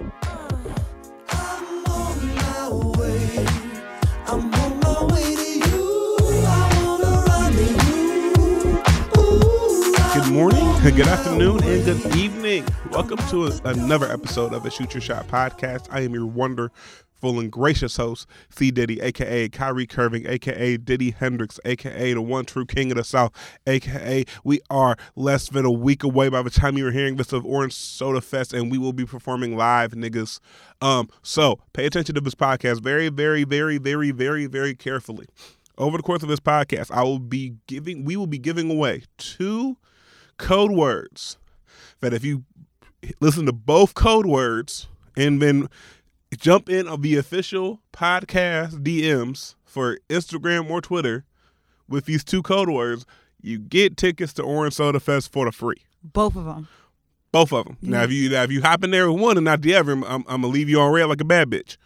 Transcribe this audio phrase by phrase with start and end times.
[0.00, 0.08] Good
[10.32, 12.64] morning, good afternoon, and good evening.
[12.90, 15.88] Welcome to another episode of the Shoot Your Shot podcast.
[15.90, 16.26] I am your
[17.22, 18.70] wonderful and gracious host, C.
[18.70, 23.32] Diddy, aka Kyrie Curving, aka Diddy Hendrix, aka the one true king of the South,
[23.66, 27.44] aka we are less than a week away by the time you're hearing this of
[27.44, 30.40] Orange Soda Fest, and we will be performing live, niggas.
[30.80, 35.26] Um, so pay attention to this podcast very, very, very, very, very, very carefully.
[35.78, 39.04] Over the course of this podcast, I will be giving, we will be giving away
[39.16, 39.76] two
[40.36, 41.38] code words
[42.00, 42.44] that if you
[43.20, 45.68] listen to both code words and then
[46.36, 51.24] jump in on the official podcast DMs for Instagram or Twitter
[51.88, 53.04] with these two code words,
[53.42, 55.82] you get tickets to Orange Soda Fest for the free.
[56.02, 56.68] Both of them.
[57.32, 57.76] Both of them.
[57.80, 59.92] Now, if you now, if you hop in there with one and not the other,
[59.92, 61.76] I'm, I'm gonna leave you on red like a bad bitch.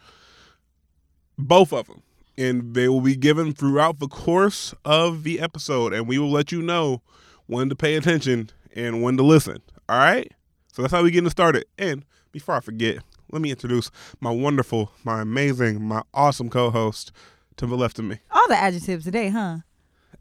[1.37, 2.01] Both of them,
[2.37, 6.51] and they will be given throughout the course of the episode, and we will let
[6.51, 7.01] you know
[7.45, 9.61] when to pay attention and when to listen.
[9.87, 10.31] All right.
[10.73, 11.65] So that's how we getting started.
[11.77, 12.99] And before I forget,
[13.31, 17.11] let me introduce my wonderful, my amazing, my awesome co-host
[17.57, 18.19] to the left of me.
[18.31, 19.57] All the adjectives today, huh?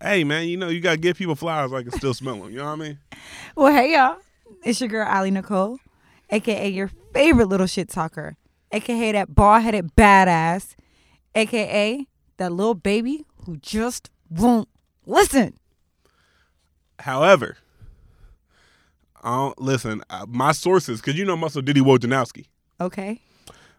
[0.01, 2.53] Hey man, you know you gotta give people flowers like it's still smelling.
[2.53, 2.99] You know what I mean?
[3.57, 4.19] Well, hey y'all.
[4.65, 5.79] It's your girl Ali Nicole,
[6.31, 8.37] aka your favorite little shit talker,
[8.73, 10.75] aka that bald headed badass,
[11.35, 12.07] aka
[12.39, 14.69] that little baby who just won't
[15.07, 15.55] listen.
[16.99, 17.57] However,
[19.23, 20.03] I don't listen.
[20.11, 22.47] Uh, my sources, because you know Muscle Diddy Wojnarowski.
[22.81, 23.21] Okay.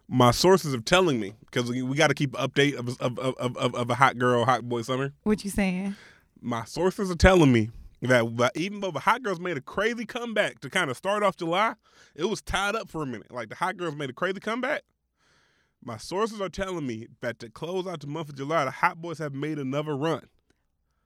[0.08, 3.18] My sources are telling me because we, we got to keep an update of, of,
[3.18, 5.12] of, of, of a hot girl, hot boy summer.
[5.24, 5.96] What you saying?
[6.40, 7.70] My sources are telling me
[8.02, 11.36] that, even though the hot girls made a crazy comeback to kind of start off
[11.36, 11.74] July,
[12.14, 13.32] it was tied up for a minute.
[13.32, 14.82] Like the hot girls made a crazy comeback.
[15.82, 19.00] My sources are telling me that to close out the month of July, the hot
[19.00, 20.22] boys have made another run.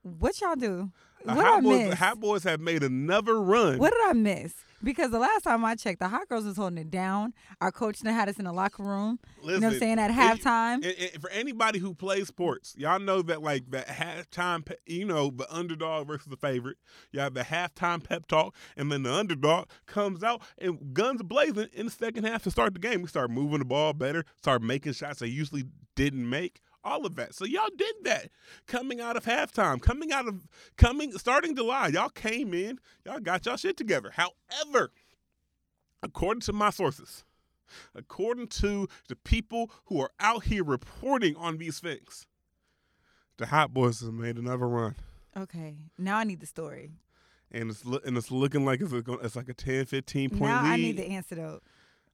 [0.03, 0.91] What y'all do?
[1.25, 1.89] The What hot I boys, miss?
[1.91, 3.77] the hot boys have made another run.
[3.79, 4.53] What did I miss?
[4.83, 7.33] Because the last time I checked, the hot girls was holding it down.
[7.61, 9.19] Our coach had us in the locker room.
[9.43, 9.99] you know what I'm saying?
[9.99, 10.75] At halftime.
[10.75, 15.29] and- and for anybody who plays sports, y'all know that like that halftime, you know,
[15.29, 16.77] the underdog versus the favorite.
[17.11, 21.67] You have the halftime pep talk, and then the underdog comes out and guns blazing
[21.73, 23.01] in the second half to start the game.
[23.01, 25.65] We start moving the ball better, start making shots they usually
[25.95, 26.61] didn't make.
[26.83, 27.35] All of that.
[27.35, 28.29] So y'all did that
[28.67, 30.47] coming out of halftime, coming out of
[30.77, 31.89] coming starting July.
[31.89, 34.11] Y'all came in, y'all got y'all shit together.
[34.15, 34.91] However,
[36.01, 37.23] according to my sources,
[37.95, 42.25] according to the people who are out here reporting on these things,
[43.37, 44.95] the Hot Boys have made another run,
[45.37, 45.75] Okay.
[45.97, 46.91] Now I need the story.
[47.51, 50.63] and it's and it's looking like it's, a, it's like a 10, 15 point now
[50.63, 50.69] lead.
[50.71, 51.63] I need the antidote.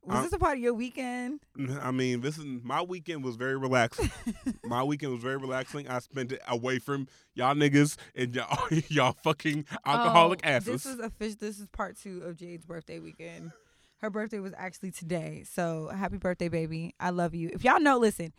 [0.07, 1.41] Was Uh, this a part of your weekend?
[1.81, 4.09] I mean, this is my weekend was very relaxing.
[4.63, 5.87] my weekend was very relaxing.
[5.89, 10.83] I spent it away from y'all niggas and y'all y'all fucking alcoholic Oh, asses.
[10.83, 11.37] This is official.
[11.41, 13.51] This is part two of Jade's birthday weekend.
[13.97, 15.43] Her birthday was actually today.
[15.49, 16.93] So happy birthday, baby.
[16.99, 17.49] I love you.
[17.51, 18.31] If y'all know, listen,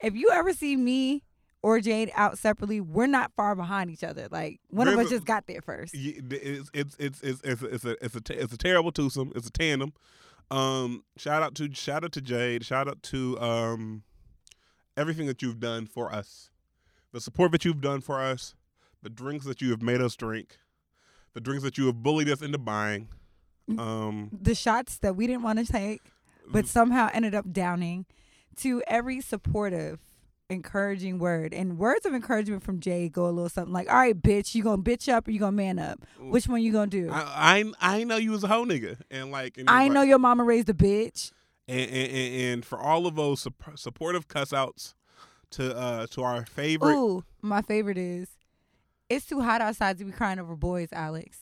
[0.00, 1.22] if you ever see me
[1.62, 4.28] or Jade out separately, we're not far behind each other.
[4.30, 5.94] Like one of us a- just got there first.
[5.96, 9.32] It's it's it's it's it's a, it's a it's a it's a terrible twosome.
[9.34, 9.94] It's a tandem.
[10.50, 12.64] Um, shout out to shout out to Jade.
[12.64, 14.02] Shout out to um
[14.96, 16.50] everything that you've done for us,
[17.12, 18.54] the support that you've done for us,
[19.02, 20.58] the drinks that you have made us drink,
[21.32, 23.08] the drinks that you have bullied us into buying.
[23.78, 26.02] Um, The shots that we didn't want to take,
[26.46, 28.06] but somehow ended up downing.
[28.58, 29.98] To every supportive,
[30.50, 34.20] encouraging word and words of encouragement from Jay go a little something like, "All right,
[34.20, 36.00] bitch, you gonna bitch up or you gonna man up?
[36.20, 39.30] Which one you gonna do?" I, I I know you was a hoe nigga, and
[39.30, 41.32] like and I like- know your mama raised a bitch.
[41.66, 44.94] and and, and, and for all of those sup- supportive cussouts
[45.50, 48.28] to uh to our favorite Ooh, my favorite is,
[49.08, 51.38] it's too hot outside to be crying over boys, Alex.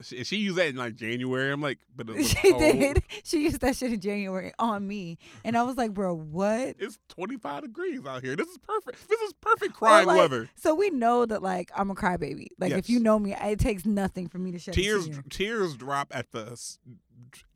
[0.00, 1.50] She, she used that in like January.
[1.52, 2.62] I'm like, but it was she cold.
[2.62, 3.02] did.
[3.24, 6.76] She used that shit in January on me, and I was like, bro, what?
[6.78, 8.36] It's 25 degrees out here.
[8.36, 9.08] This is perfect.
[9.08, 10.48] This is perfect crying like, weather.
[10.54, 12.48] So we know that like I'm a crybaby.
[12.58, 15.22] Like if you know me, it takes nothing for me to shed Tears, tear.
[15.28, 16.56] tears drop at the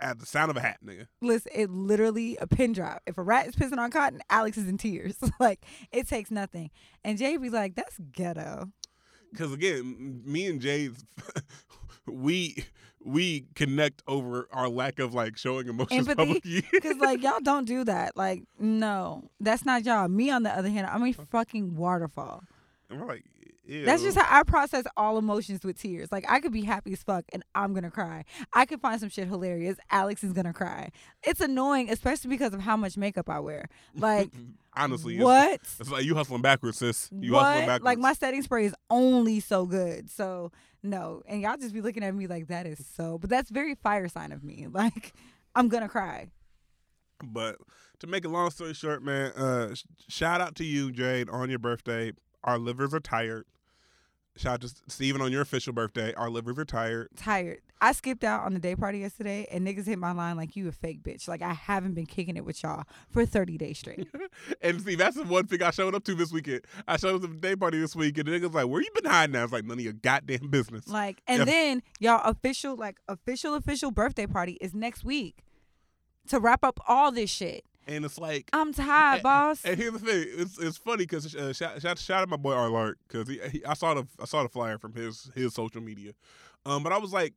[0.01, 1.07] at the sound of a hat, nigga.
[1.21, 3.03] Listen, it literally a pin drop.
[3.07, 5.17] If a rat is pissing on cotton, Alex is in tears.
[5.41, 6.71] like it takes nothing.
[7.05, 8.71] And JB's like, that's ghetto.
[9.31, 10.91] Because again, me and Jay,
[12.07, 12.65] we
[13.05, 16.15] we connect over our lack of like showing emotions Empathy?
[16.15, 16.65] publicly.
[16.71, 18.17] Because like y'all don't do that.
[18.17, 20.09] Like no, that's not y'all.
[20.09, 21.25] Me on the other hand, I'm a uh-huh.
[21.31, 22.45] fucking waterfall.
[22.91, 23.25] and we're like,
[23.69, 26.11] That's just how I process all emotions with tears.
[26.11, 28.25] Like I could be happy as fuck and I'm gonna cry.
[28.53, 29.77] I could find some shit hilarious.
[29.91, 30.91] Alex is gonna cry.
[31.23, 33.69] It's annoying, especially because of how much makeup I wear.
[33.97, 34.31] Like
[34.77, 35.19] honestly.
[35.19, 35.61] What?
[35.79, 37.09] it's like you hustling backwards, sis.
[37.13, 37.85] You hustling backwards.
[37.85, 40.11] Like my setting spray is only so good.
[40.11, 40.51] So
[40.83, 43.19] no, and y'all just be looking at me like that is so.
[43.19, 44.67] But that's very fire sign of me.
[44.73, 45.13] Like
[45.55, 46.29] I'm gonna cry.
[47.23, 47.59] But
[48.01, 51.51] to make a long story short, man, uh, sh- shout out to you, Jade, on
[51.51, 52.13] your birthday.
[52.45, 53.45] Our livers are tired.
[54.35, 56.15] Shout out to Steven on your official birthday.
[56.15, 57.09] Our livers are tired.
[57.17, 57.61] Tired.
[57.83, 60.69] I skipped out on the day party yesterday, and niggas hit my line like you
[60.69, 61.29] a fake bitch.
[61.29, 64.09] Like I haven't been kicking it with y'all for 30 days straight.
[64.63, 66.63] And see, that's the one thing I showed up to this weekend.
[66.89, 68.89] I showed up to the day party this week, and the niggas like, "Where you
[68.95, 71.45] been hiding?" at?" I was like, "None of your goddamn business." Like, and Yeah.
[71.45, 75.43] then y'all official, like official, official birthday party is next week
[76.29, 77.65] to wrap up all this shit.
[77.87, 79.65] And it's like, I'm tired, And- boss.
[79.65, 82.53] And here's the thing: it's it's funny because uh, shout, shout shout out my boy
[82.53, 85.55] R Lark because he, he I saw the I saw the flyer from his his
[85.55, 86.13] social media,
[86.65, 87.35] um, but I was like,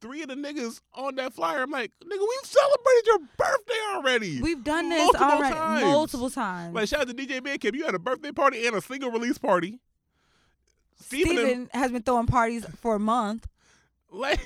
[0.00, 1.62] three of the niggas on that flyer.
[1.62, 4.40] I'm like, nigga, we've celebrated your birthday already.
[4.40, 5.84] We've done this multiple already times.
[5.84, 6.74] multiple times.
[6.74, 7.74] like shout out to DJ Bandcamp.
[7.74, 9.80] You had a birthday party and a single release party.
[11.00, 13.46] Steven, Steven has been throwing parties for a month.
[14.10, 14.40] like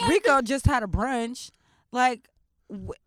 [0.00, 1.50] God Rico just had a brunch.
[1.92, 2.28] Like,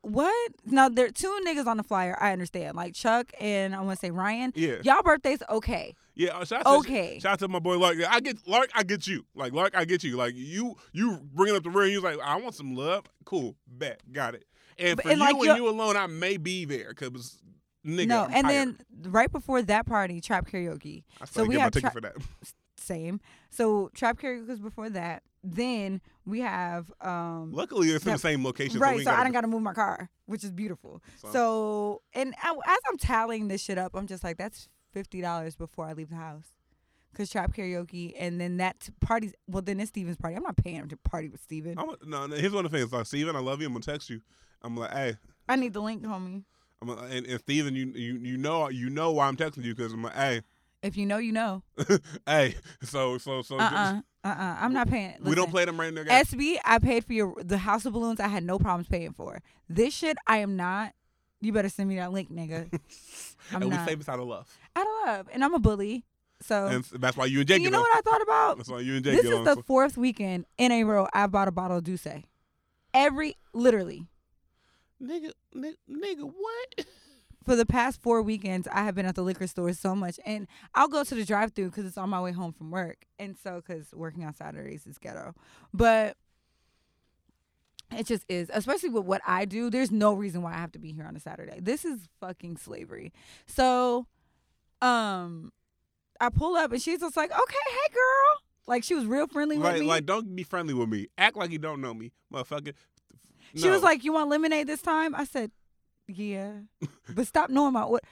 [0.02, 0.52] what?
[0.66, 2.18] Now there are two niggas on the flyer.
[2.20, 2.76] I understand.
[2.76, 4.54] Like Chuck and I want to say Ryan.
[4.56, 5.96] Yeah, Y'all birthdays okay.
[6.16, 6.38] yeah.
[6.38, 7.20] uh, Shout out to, Okay.
[7.20, 7.98] Shout out to my boy Lark.
[8.10, 8.70] I get Lark.
[8.76, 9.26] I get you.
[9.36, 10.16] Like Lark, I get you.
[10.16, 11.88] Like you, you bringing up the rear.
[11.88, 13.06] You was like, I want some love.
[13.26, 14.46] Cool, bet, got it.
[14.78, 17.38] And But- for and you like and you alone, I may be there because
[17.86, 18.08] nigga.
[18.08, 18.78] no, I'm and tired.
[19.02, 21.04] then right before that party, trap karaoke.
[21.22, 22.16] I so still we get my have ticket tra- for that.
[22.90, 23.20] Same.
[23.50, 25.22] So trap karaoke was before that.
[25.44, 28.80] Then we have um Luckily, it's in the same location.
[28.80, 29.04] right.
[29.04, 31.02] So, I don't got to move my car, which is beautiful.
[31.22, 35.22] So- So, and I, as I'm tallying this shit up, I'm just like, that's fifty
[35.22, 36.48] dollars before I leave the house.
[37.16, 40.36] Cause trap karaoke, and then that t- party's well, then it's Steven's party.
[40.36, 41.78] I'm not paying him to party with Steven.
[41.80, 42.92] I'm no, no, here's one of the things.
[42.94, 43.68] Like Steven, I love you.
[43.68, 44.22] I'm gonna text you.
[44.62, 45.16] I'm like, hey,
[45.48, 46.44] I need the link, homie.
[46.82, 49.92] I'm and, and Steven, you you you know you know why I'm texting you because
[49.92, 50.42] I'm like, hey,
[50.82, 51.64] If you know, you know.
[52.26, 52.56] hey.
[52.84, 53.58] So so so.
[53.58, 54.58] Uh uh-uh, uh uh.
[54.62, 55.16] I'm not paying.
[55.22, 56.28] We don't Listen, play them right there, guys.
[56.32, 58.20] SB, I paid for your the House of Balloons.
[58.20, 59.42] I had no problems paying for.
[59.68, 60.94] This shit, I am not.
[61.42, 62.70] You better send me that link, nigga.
[63.52, 63.88] I'm and we not.
[63.88, 64.48] save this out of love.
[64.76, 66.06] Out don't love, and I'm a bully.
[66.42, 67.84] So And that's why you and Jake you get know on.
[67.84, 68.58] what I thought about?
[68.58, 69.44] That's why you and Jake This get is on.
[69.46, 72.24] the So- fourth weekend in a row I bought a bottle of D'Ussé.
[72.94, 74.08] Every literally
[75.04, 76.86] nigga, nigga, nigga, what?
[77.50, 80.48] for the past four weekends, I have been at the liquor store so much, and
[80.76, 83.56] I'll go to the drive-through because it's on my way home from work, and so
[83.56, 85.34] because working on Saturdays is ghetto,
[85.74, 86.16] but
[87.98, 89.72] it just is, especially with what I do.
[89.72, 91.60] There's no reason why I have to be here on a Saturday.
[91.60, 93.12] This is fucking slavery.
[93.48, 94.06] So,
[94.84, 95.52] um,
[96.22, 99.58] I pull up and she's just like, "Okay, hey girl," like she was real friendly
[99.58, 99.88] with Like, me.
[99.88, 101.08] like, don't be friendly with me.
[101.18, 102.76] Act like you don't know me, motherfucker.
[103.56, 105.50] She was like, "You want lemonade this time?" I said,
[106.10, 106.54] "Yeah,"
[107.14, 108.04] but stop knowing my what.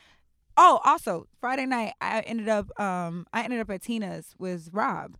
[0.59, 5.17] Oh, also Friday night, I ended up um I ended up at Tina's with Rob,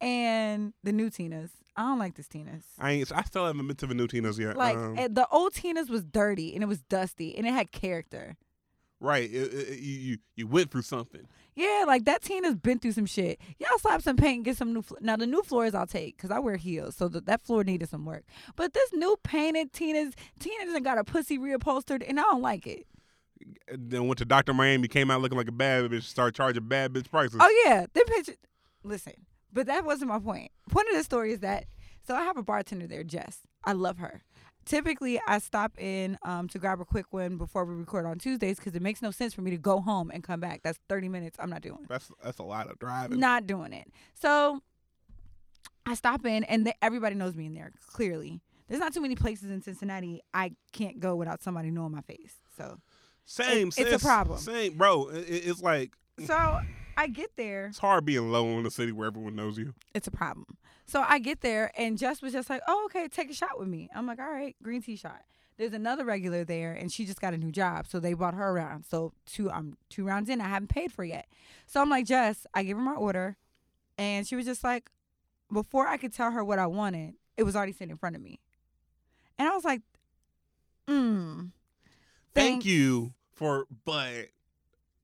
[0.00, 1.50] and the new Tina's.
[1.76, 2.64] I don't like this Tina's.
[2.78, 3.12] I ain't.
[3.12, 4.56] I still haven't been to the new Tina's yet.
[4.56, 7.70] Like Um, eh, the old Tina's was dirty and it was dusty and it had
[7.70, 8.36] character.
[9.00, 9.30] Right.
[9.30, 11.26] It, it, you, you went through something.
[11.54, 13.40] Yeah, like that Tina's been through some shit.
[13.58, 14.82] Y'all slap some paint and get some new.
[14.82, 17.64] Flo- now the new floors I'll take because I wear heels, so th- that floor
[17.64, 18.24] needed some work.
[18.54, 22.66] But this new painted Tina's, Tina doesn't got a pussy reupholstered, and I don't like
[22.66, 22.86] it.
[23.72, 26.92] Then went to Doctor Miami, came out looking like a bad bitch, started charging bad
[26.92, 27.40] bitch prices.
[27.40, 28.36] Oh yeah, them pictures.
[28.84, 29.14] Listen,
[29.52, 30.52] but that wasn't my point.
[30.70, 31.64] Point of the story is that
[32.08, 33.40] so I have a bartender there, Jess.
[33.64, 34.22] I love her.
[34.68, 38.58] Typically, I stop in um, to grab a quick one before we record on Tuesdays
[38.58, 40.60] because it makes no sense for me to go home and come back.
[40.62, 41.38] That's thirty minutes.
[41.40, 41.86] I'm not doing.
[41.88, 43.18] That's that's a lot of driving.
[43.18, 43.88] Not doing it.
[44.14, 44.60] So
[45.86, 47.72] I stop in, and everybody knows me in there.
[47.86, 52.02] Clearly, there's not too many places in Cincinnati I can't go without somebody knowing my
[52.02, 52.34] face.
[52.58, 52.76] So,
[53.24, 53.68] Same.
[53.74, 54.38] it's a problem.
[54.38, 55.08] Same, bro.
[55.08, 55.94] It, it- it's like
[56.26, 56.60] so
[56.98, 57.66] I get there.
[57.68, 59.72] it's hard being low in a city where everyone knows you.
[59.94, 60.57] it's a problem.
[60.88, 63.68] So I get there and Jess was just like, "Oh, okay, take a shot with
[63.68, 65.20] me." I'm like, "All right, green tea shot."
[65.58, 68.48] There's another regular there, and she just got a new job, so they brought her
[68.48, 68.84] around.
[68.84, 71.26] So two, I'm two rounds in, I haven't paid for yet.
[71.66, 73.36] So I'm like, Jess, I gave her my order,
[73.98, 74.90] and she was just like,
[75.52, 78.22] before I could tell her what I wanted, it was already sitting in front of
[78.22, 78.40] me,
[79.38, 79.82] and I was like,
[80.88, 81.46] "Hmm."
[82.34, 84.28] Thank you for, but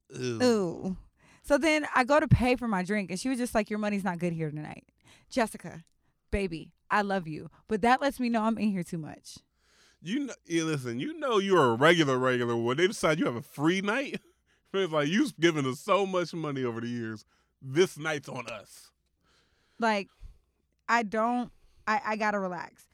[0.09, 0.43] ew.
[0.43, 0.97] Ooh.
[1.43, 3.79] So then I go to pay for my drink, and she was just like, Your
[3.79, 4.85] money's not good here tonight.
[5.31, 5.85] Jessica,
[6.31, 7.51] baby, I love you.
[7.69, 9.39] But that lets me know I'm in here too much.
[10.03, 11.01] You know, yeah, listen.
[11.01, 12.57] You know you're a regular, regular.
[12.57, 14.21] When they decide you have a free night,
[14.75, 17.25] it's like you've given us so much money over the years.
[17.63, 18.91] this night's on us.
[19.79, 20.09] Like,
[20.89, 21.51] I don't.
[21.87, 22.85] I I gotta relax.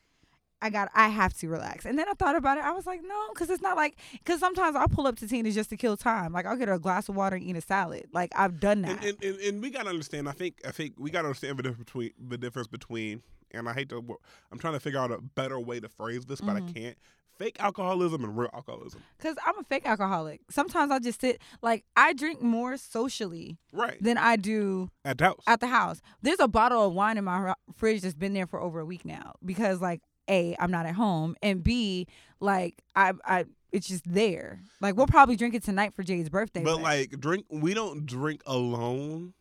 [0.63, 0.91] I got.
[0.95, 1.85] I have to relax.
[1.87, 2.65] And then I thought about it.
[2.65, 3.97] I was like, no, because it's not like.
[4.13, 6.33] Because sometimes I'll pull up to Tina's just to kill time.
[6.33, 8.07] Like I'll get her a glass of water and eat a salad.
[8.13, 9.03] Like I've done that.
[9.05, 10.29] And, and, and, and we gotta understand.
[10.29, 13.23] I think I think we gotta understand the difference between the difference between.
[13.53, 14.05] And I hate to.
[14.53, 16.75] I'm trying to figure out a better way to phrase this, but I Mhm.
[16.75, 16.99] can't.
[17.39, 19.03] Fake alcoholism and real alcoholism.
[19.17, 20.43] Because I'm a fake alcoholic.
[20.51, 21.41] Sometimes I just sit.
[21.63, 23.97] Like I drink more socially Right.
[24.03, 25.43] than I do At the house.
[25.47, 26.03] at the house.
[26.21, 29.07] There's a bottle of wine in my fridge that's been there for over a week
[29.07, 32.07] now because like a I'm not at home and b
[32.41, 34.61] like I I it's just there.
[34.81, 36.65] Like we'll probably drink it tonight for Jade's birthday.
[36.65, 39.35] But like drink, we don't drink alone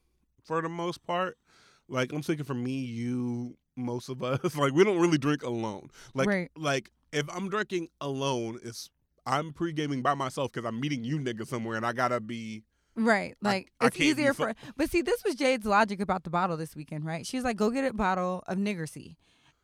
[0.43, 1.37] for the most part.
[1.87, 4.55] Like I'm speaking for me, you, most of us.
[4.55, 5.89] Like we don't really drink alone.
[6.13, 6.51] Like Right.
[6.55, 8.89] like if I'm drinking alone, it's
[9.25, 12.63] I'm pre gaming by myself because I'm meeting you niggas somewhere and I gotta be.
[12.95, 13.35] Right.
[13.41, 16.29] Like I it's can't easier fu- for but see this was Jade's logic about the
[16.29, 17.25] bottle this weekend, right?
[17.25, 19.15] She was like, Go get a bottle of Niggersy.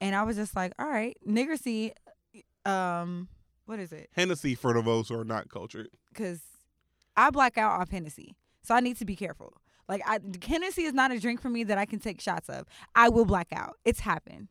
[0.02, 1.92] And I was just like, All right, Niggersy,
[2.66, 3.28] um,
[3.66, 4.10] what is it?
[4.14, 5.90] Hennessy for the those who are not cultured.
[6.10, 6.42] Because
[7.18, 8.36] I black out off Hennessy.
[8.62, 9.54] So I need to be careful.
[9.88, 12.66] Like I Hennessy is not a drink for me that I can take shots of.
[12.96, 13.78] I will black out.
[13.86, 14.50] It's happened.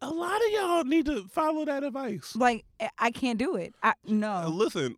[0.00, 2.34] A lot of y'all need to follow that advice.
[2.34, 2.64] Like
[2.98, 3.74] I- can't do it.
[3.82, 4.48] I no.
[4.48, 4.96] listen,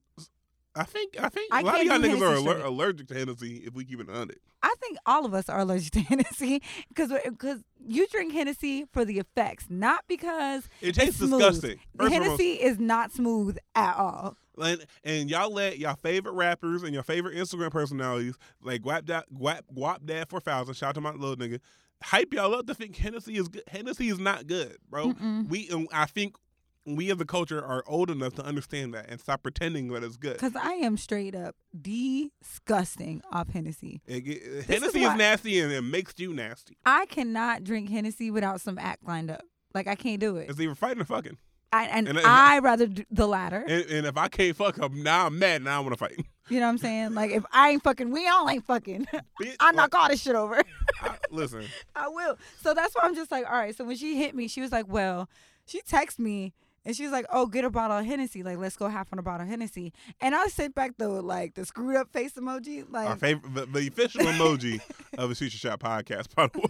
[0.76, 3.62] I think I think I a lot of y'all niggas are aller- allergic to Hennessy.
[3.64, 6.62] If we keep it on it, I think all of us are allergic to Hennessy
[6.88, 11.78] because because you drink Hennessy for the effects, not because it tastes disgusting.
[11.96, 12.12] First.
[12.12, 14.36] Hennessy is not smooth at all.
[14.60, 19.62] And, and y'all let y'all favorite rappers and your favorite Instagram personalities like Guapdad, Guap,
[19.76, 21.60] Guapdad 4000, shout out to my little nigga,
[22.02, 23.64] hype y'all up to think Hennessy is good.
[23.68, 25.12] Hennessy is not good, bro.
[25.12, 25.48] Mm-mm.
[25.48, 26.36] We and I think
[26.86, 30.16] we as a culture are old enough to understand that and stop pretending that it's
[30.16, 30.34] good.
[30.34, 34.00] Because I am straight up disgusting off Hennessy.
[34.06, 36.76] It is Hennessy is, why- nasty and it makes you nasty.
[36.84, 39.42] I cannot drink Hennessy without some act lined up.
[39.74, 40.48] Like I can't do it.
[40.50, 41.36] It's either fighting or fucking.
[41.72, 43.64] I, and and- and- I rather do the latter.
[43.66, 45.62] And, and if I can't fuck up, now I'm mad.
[45.62, 46.24] Now I want to fight.
[46.48, 47.14] You know what I'm saying?
[47.14, 49.06] Like if I ain't fucking, we all ain't fucking.
[49.40, 50.60] Bitch, I like, knock all this shit over.
[51.00, 51.64] I- listen,
[51.96, 52.36] I will.
[52.62, 53.74] So that's why I'm just like, all right.
[53.74, 55.28] So when she hit me, she was like, well,
[55.66, 56.52] she texted me
[56.84, 58.42] and she was like, oh, get a bottle of Hennessy.
[58.42, 59.92] Like, let's go half on a bottle of Hennessy.
[60.20, 63.66] And I sent back the like the screwed up face emoji, like our favorite, the,
[63.66, 64.80] the official emoji
[65.18, 66.66] of the Shoot Your Shot podcast, by the way.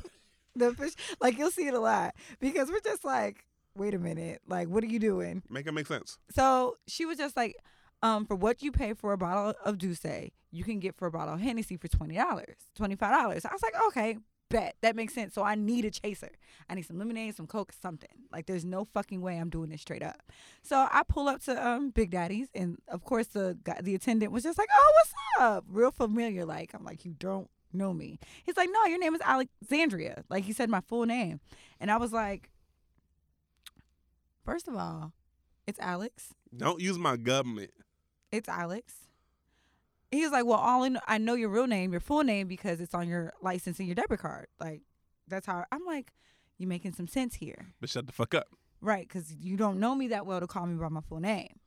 [0.57, 0.93] the fish.
[1.21, 3.45] Like you'll see it a lot because we're just like,
[3.77, 5.43] wait a minute, like what are you doing?
[5.51, 6.19] Make it make sense.
[6.31, 7.57] So she was just like,
[8.03, 11.11] um, for what you pay for a bottle of D'Ussé, you can get for a
[11.11, 13.45] bottle of Hennessy for twenty dollars, twenty five dollars.
[13.45, 14.19] I was like, okay,
[14.49, 15.35] bet that makes sense.
[15.35, 16.31] So I need a chaser.
[16.69, 18.09] I need some lemonade, some coke, something.
[18.33, 20.23] Like there's no fucking way I'm doing this straight up.
[20.63, 24.33] So I pull up to um Big Daddy's, and of course the guy, the attendant
[24.33, 25.65] was just like, oh, what's up?
[25.69, 26.45] Real familiar.
[26.45, 28.19] Like I'm like, you don't know me.
[28.45, 30.25] He's like, no, your name is Alexandria.
[30.29, 31.41] Like he said my full name,
[31.81, 32.51] and I was like,
[34.45, 35.13] first of all,
[35.67, 36.35] it's Alex.
[36.57, 37.71] Don't use my government.
[38.31, 38.95] It's Alex.
[40.11, 42.47] He was like, well, all I know, I know your real name, your full name,
[42.47, 44.47] because it's on your license and your debit card.
[44.61, 44.83] Like,
[45.27, 46.13] that's how I'm like,
[46.59, 48.47] you making some sense here, But shut the fuck up.
[48.81, 49.09] right?
[49.09, 51.59] Because you don't know me that well to call me by my full name.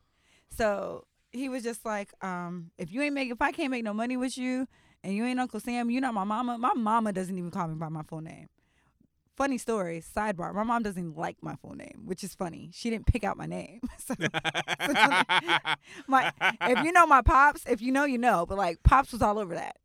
[0.49, 3.93] So he was just like, um, if you ain't make, if I can't make no
[3.93, 4.67] money with you,
[5.03, 6.57] and you ain't Uncle Sam, you're not my mama.
[6.57, 8.47] My mama doesn't even call me by my full name.
[9.37, 10.51] Funny story, sidebar.
[10.53, 12.71] My mom doesn't like my full name, which is funny.
[12.73, 13.81] She didn't pick out my name.
[13.99, 14.15] so
[16.07, 18.45] my if you know my pops, if you know, you know.
[18.47, 19.77] But like pops was all over that.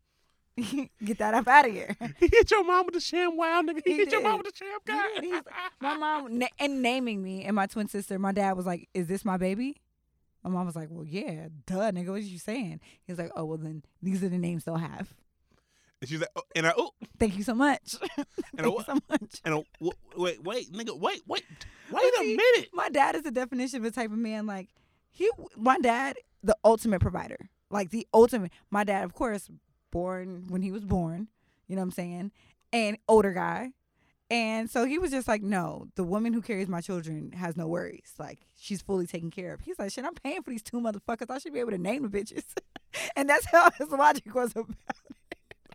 [1.05, 1.97] Get that up out of here.
[2.19, 3.83] he hit your mom with the sham wow, nigga.
[3.85, 5.21] He, He hit your mom with the sham guy.
[5.21, 5.45] did.
[5.81, 8.19] My mom na- and naming me and my twin sister.
[8.19, 9.83] My dad was like, "Is this my baby?"
[10.43, 12.09] My mom was like, "Well, yeah, duh, nigga.
[12.09, 14.77] What are you saying?" He was like, "Oh, well, then these are the names they'll
[14.77, 15.13] have."
[16.03, 16.91] And she's like, oh, and I, oh,
[17.21, 17.95] Thank you so much.
[18.19, 18.27] and
[18.59, 19.41] I, Thank you so much.
[19.45, 19.65] and I,
[20.17, 21.45] wait, wait, nigga, wait, wait,
[21.93, 22.71] wait a minute.
[22.75, 24.71] My dad is the definition of a type of man like
[25.11, 25.31] he.
[25.57, 28.51] My dad, the ultimate provider, like the ultimate.
[28.69, 29.49] My dad, of course,
[29.93, 31.29] born when he was born.
[31.69, 32.33] You know what I'm saying?
[32.73, 33.71] And older guy,
[34.33, 37.69] and so he was just like, no, the woman who carries my children has no
[37.69, 38.15] worries.
[38.19, 39.61] Like she's fully taken care of.
[39.61, 41.31] He's like, shit, I'm paying for these two motherfuckers.
[41.31, 42.43] I should be able to name the bitches.
[43.17, 44.75] and that's how his logic was about.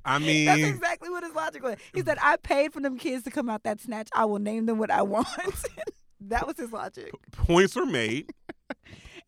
[0.07, 1.75] I mean, That's exactly what his logic was.
[1.93, 4.07] He said, I paid for them kids to come out that snatch.
[4.13, 5.27] I will name them what I want.
[6.21, 7.11] that was his logic.
[7.31, 8.31] points were made.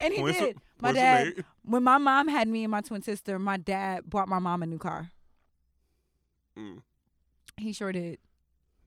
[0.02, 0.58] And he Points did.
[0.80, 4.40] My dad, when my mom had me and my twin sister, my dad bought my
[4.40, 5.12] mom a new car.
[6.58, 6.84] Mm.
[7.58, 8.18] He sure did.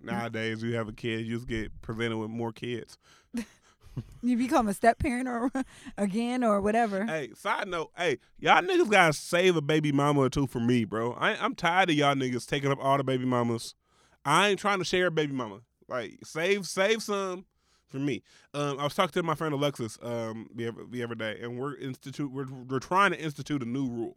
[0.02, 2.96] Nowadays, you have a kid, you just get presented with more kids.
[4.24, 5.50] You become a step parent or
[5.98, 7.04] again or whatever.
[7.04, 10.84] Hey, side note, hey, y'all niggas gotta save a baby mama or two for me,
[10.84, 11.14] bro.
[11.14, 13.74] I, I'm tired of y'all niggas taking up all the baby mamas.
[14.24, 15.62] I ain't trying to share a baby mama.
[15.88, 17.46] Like, save, save some
[17.88, 18.22] for me.
[18.54, 21.58] Um, I was talking to my friend Alexis um the other, the other day, and
[21.58, 24.16] we're institute we're we're trying to institute a new rule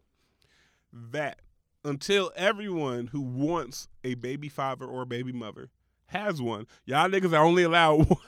[0.94, 1.39] that
[1.84, 5.70] until everyone who wants a baby father or a baby mother
[6.08, 8.20] has one, y'all niggas are only allowed one.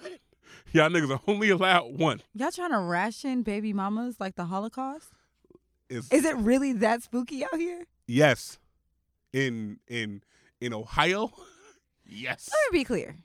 [0.72, 2.22] Y'all niggas are only allowed one.
[2.34, 5.10] Y'all trying to ration baby mamas like the Holocaust?
[5.90, 7.86] Is Is it really that spooky out here?
[8.08, 8.60] yes,
[9.34, 10.22] in in
[10.60, 11.32] in Ohio,
[12.06, 12.50] yes.
[12.52, 13.16] Let me be clear.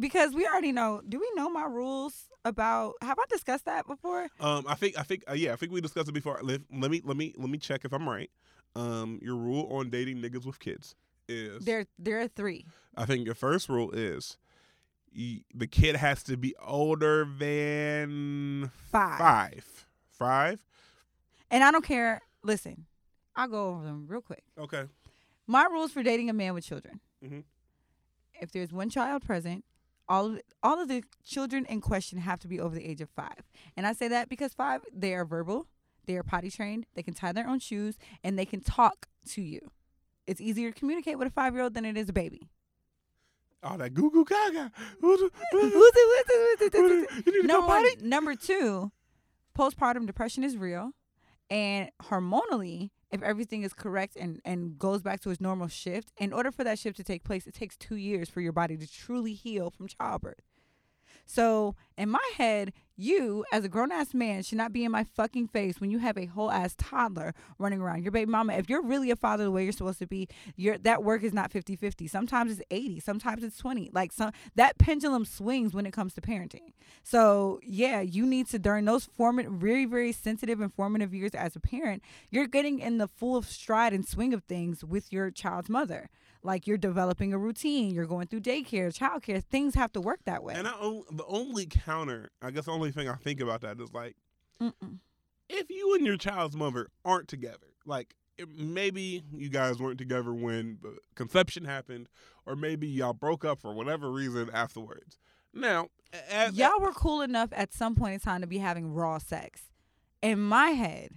[0.00, 1.02] Because we already know.
[1.08, 4.28] Do we know my rules about have I discussed that before?
[4.40, 6.38] Um, I think I think uh, yeah, I think we discussed it before.
[6.42, 8.30] Let, let me let me let me check if I'm right.
[8.76, 10.94] Um, your rule on dating niggas with kids
[11.28, 12.64] is There there are three.
[12.96, 14.38] I think your first rule is
[15.12, 19.18] the kid has to be older than Five.
[19.18, 19.86] five.
[20.10, 20.60] Five.
[21.50, 22.20] And I don't care.
[22.42, 22.86] Listen,
[23.36, 24.42] I'll go over them real quick.
[24.58, 24.84] Okay.
[25.46, 27.00] My rules for dating a man with children.
[27.24, 27.44] Mhm.
[28.40, 29.64] If there's one child present,
[30.08, 33.10] all of all of the children in question have to be over the age of
[33.10, 33.42] five.
[33.76, 35.66] And I say that because five, they are verbal,
[36.06, 39.42] they are potty trained, they can tie their own shoes, and they can talk to
[39.42, 39.70] you.
[40.26, 42.48] It's easier to communicate with a five year old than it is a baby.
[43.62, 44.70] All that goo goo gaga.
[47.44, 48.92] Number one, number two,
[49.56, 50.92] postpartum depression is real,
[51.50, 56.32] and hormonally, if everything is correct and and goes back to its normal shift, in
[56.32, 58.86] order for that shift to take place, it takes two years for your body to
[58.86, 60.42] truly heal from childbirth.
[61.26, 65.04] So in my head, you as a grown ass man should not be in my
[65.04, 68.02] fucking face when you have a whole ass toddler running around.
[68.02, 70.76] Your baby mama, if you're really a father the way you're supposed to be, your
[70.78, 72.10] that work is not 50-50.
[72.10, 73.90] Sometimes it's 80, sometimes it's 20.
[73.92, 76.72] Like some that pendulum swings when it comes to parenting.
[77.02, 81.54] So yeah, you need to during those formative very, very sensitive and formative years as
[81.54, 85.68] a parent, you're getting in the full stride and swing of things with your child's
[85.68, 86.10] mother.
[86.42, 89.42] Like you're developing a routine, you're going through daycare, childcare.
[89.42, 90.54] Things have to work that way.
[90.54, 90.72] And I,
[91.10, 94.16] the only counter, I guess, the only thing I think about that is like,
[94.60, 94.98] Mm-mm.
[95.48, 100.32] if you and your child's mother aren't together, like it, maybe you guys weren't together
[100.32, 102.08] when the conception happened,
[102.46, 105.18] or maybe y'all broke up for whatever reason afterwards.
[105.52, 105.88] Now,
[106.30, 109.62] as, Y'all were cool enough at some point in time to be having raw sex.
[110.22, 111.10] In my head,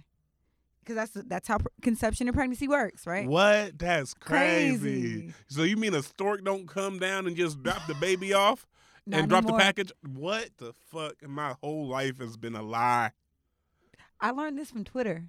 [0.80, 3.26] because that's that's how conception and pregnancy works, right?
[3.26, 3.78] what?
[3.78, 4.78] That's crazy.
[4.78, 5.34] Crazy.
[5.48, 8.66] So you mean a stork don't come down and just drop the baby off
[9.06, 9.92] Not and drop the package?
[10.14, 11.14] What the fuck?
[11.28, 13.10] My whole life has been a lie.
[14.20, 15.24] I learned this from Twitter,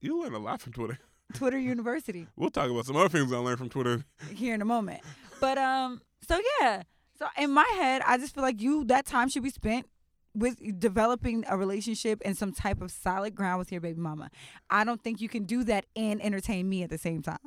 [0.00, 0.98] You learn a lot from Twitter.
[1.34, 2.26] Twitter University.
[2.36, 4.04] We'll talk about some other things I learned from Twitter.
[4.32, 5.00] here in a moment.
[5.40, 6.82] But um, so yeah.
[7.18, 9.86] So in my head, I just feel like you that time should be spent
[10.34, 14.30] with developing a relationship and some type of solid ground with your baby mama.
[14.70, 17.38] I don't think you can do that and entertain me at the same time.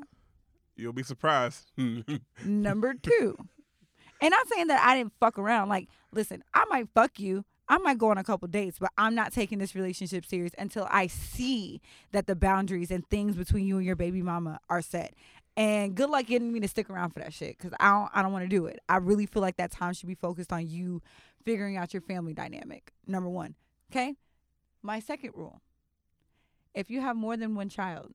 [0.76, 1.72] You'll be surprised.
[2.46, 3.38] Number two.
[4.22, 5.70] And I'm saying that I didn't fuck around.
[5.70, 7.44] Like, listen, I might fuck you.
[7.68, 10.88] I might go on a couple dates, but I'm not taking this relationship serious until
[10.92, 11.82] I see
[12.12, 15.14] that the boundaries and things between you and your baby mama are set.
[15.56, 18.22] And good luck getting me to stick around for that shit because I don't, I
[18.22, 18.80] don't want to do it.
[18.90, 21.02] I really feel like that time should be focused on you
[21.46, 22.92] figuring out your family dynamic.
[23.08, 23.56] Number one.
[23.92, 24.16] Okay.
[24.82, 25.62] My second rule
[26.74, 28.14] if you have more than one child,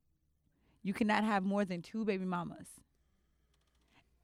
[0.83, 2.69] you cannot have more than two baby mamas.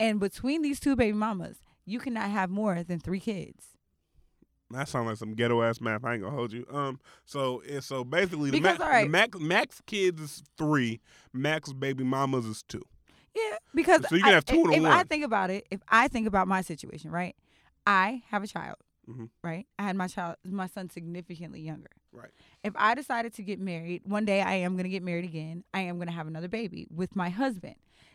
[0.01, 3.64] And between these two baby mamas, you cannot have more than three kids.
[4.71, 6.05] That sounds like some ghetto ass math.
[6.05, 6.64] I ain't gonna hold you.
[6.71, 9.03] Um, so it's so basically the, Because, max, all right.
[9.05, 11.01] the max max kids is three,
[11.33, 12.83] max baby mamas is two.
[13.35, 15.66] Yeah, because So you can I- have two and a if I think about it,
[15.71, 17.37] if I think about my situation, right?
[17.87, 18.77] I have a child,
[19.09, 19.29] Mhm.
[19.42, 19.66] right?
[19.79, 21.90] I had my child, my son, significantly younger.
[22.12, 22.31] Right.
[22.62, 25.64] If I decided to get married, one day I am to get married again.
[25.75, 27.75] I am to have another baby with my husband.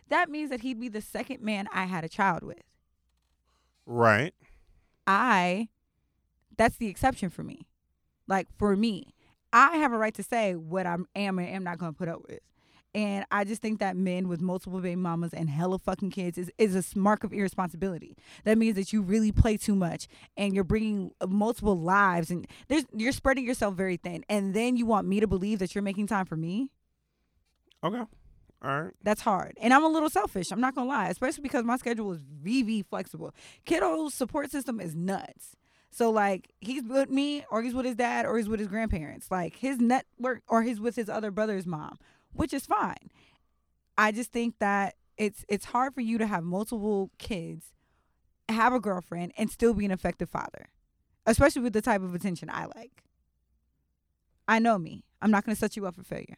[0.09, 2.61] That means that he'd be the second man I had a child with.
[3.87, 4.33] Right.
[5.07, 5.69] I,
[6.57, 7.65] that's the exception for me.
[8.27, 9.13] Like for me,
[9.53, 12.09] I have a right to say what I am and am not going to put
[12.09, 12.41] up with.
[12.93, 16.51] And I just think that men with multiple baby mamas and hella fucking kids is,
[16.57, 18.17] is a mark of irresponsibility.
[18.43, 22.47] That means that you really play too much and you're bringing uh, multiple lives and
[22.67, 24.25] there's you're spreading yourself very thin.
[24.27, 26.69] And then you want me to believe that you're making time for me?
[27.83, 28.03] Okay.
[28.63, 28.93] All right.
[29.03, 29.53] That's hard.
[29.61, 30.51] And I'm a little selfish.
[30.51, 33.33] I'm not going to lie, especially because my schedule is VV flexible.
[33.65, 35.55] Kiddo's support system is nuts.
[35.91, 39.31] So, like, he's with me, or he's with his dad, or he's with his grandparents.
[39.31, 41.97] Like, his network, or he's with his other brother's mom,
[42.33, 43.09] which is fine.
[43.97, 47.73] I just think that it's it's hard for you to have multiple kids,
[48.49, 50.67] have a girlfriend, and still be an effective father.
[51.25, 53.03] especially with the type of attention I like.
[54.47, 55.03] I know me.
[55.21, 56.37] I'm not going to set you up for failure.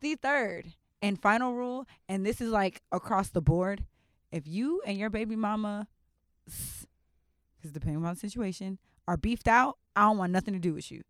[0.00, 3.84] The third and final rule, and this is like across the board,
[4.32, 5.88] if you and your baby mama,
[6.44, 10.90] because depending on the situation, are beefed out, I don't want nothing to do with
[10.90, 11.02] you.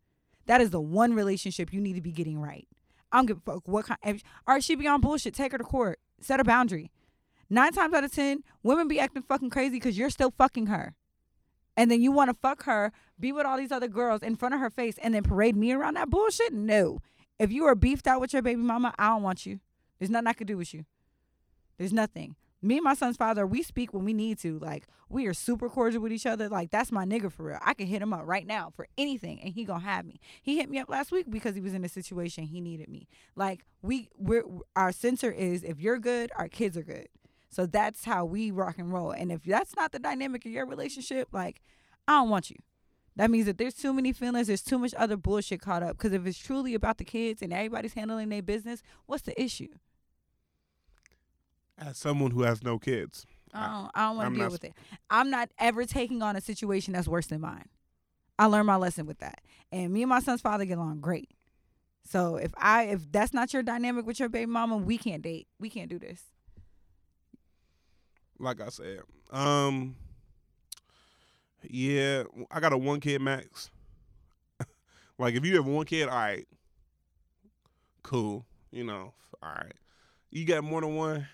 [0.46, 2.66] That is the one relationship you need to be getting right.
[3.12, 3.98] I don't give a fuck what kind.
[4.04, 5.34] If, right, she be on bullshit.
[5.34, 5.98] Take her to court.
[6.20, 6.90] Set a boundary.
[7.48, 10.94] Nine times out of ten, women be acting fucking crazy because you're still fucking her.
[11.76, 14.54] And then you want to fuck her, be with all these other girls in front
[14.54, 16.52] of her face, and then parade me around that bullshit?
[16.52, 17.00] No.
[17.38, 19.60] If you are beefed out with your baby mama, I don't want you.
[20.00, 20.86] There's nothing I could do with you.
[21.78, 22.34] There's nothing.
[22.62, 24.58] Me and my son's father, we speak when we need to.
[24.58, 26.48] Like we are super cordial with each other.
[26.48, 27.58] Like that's my nigga for real.
[27.64, 30.20] I can hit him up right now for anything, and he gonna have me.
[30.42, 33.08] He hit me up last week because he was in a situation he needed me.
[33.36, 37.08] Like we, we're our censor is if you're good, our kids are good.
[37.50, 39.10] So that's how we rock and roll.
[39.10, 41.60] And if that's not the dynamic of your relationship, like
[42.08, 42.56] I don't want you.
[43.16, 45.98] That means that there's too many feelings, there's too much other bullshit caught up.
[45.98, 49.68] Because if it's truly about the kids and everybody's handling their business, what's the issue?
[51.80, 54.64] As someone who has no kids, I don't, I don't want to deal not- with
[54.64, 54.74] it.
[55.08, 57.68] I'm not ever taking on a situation that's worse than mine.
[58.38, 59.40] I learned my lesson with that.
[59.72, 61.30] And me and my son's father get along great.
[62.04, 65.46] So if I if that's not your dynamic with your baby mama, we can't date.
[65.58, 66.22] We can't do this.
[68.38, 69.96] like I said, um,
[71.62, 73.70] yeah, I got a one kid max.
[75.18, 76.48] like if you have one kid, all right,
[78.02, 79.12] cool, you know,
[79.42, 79.74] all right.
[80.30, 81.26] You got more than one.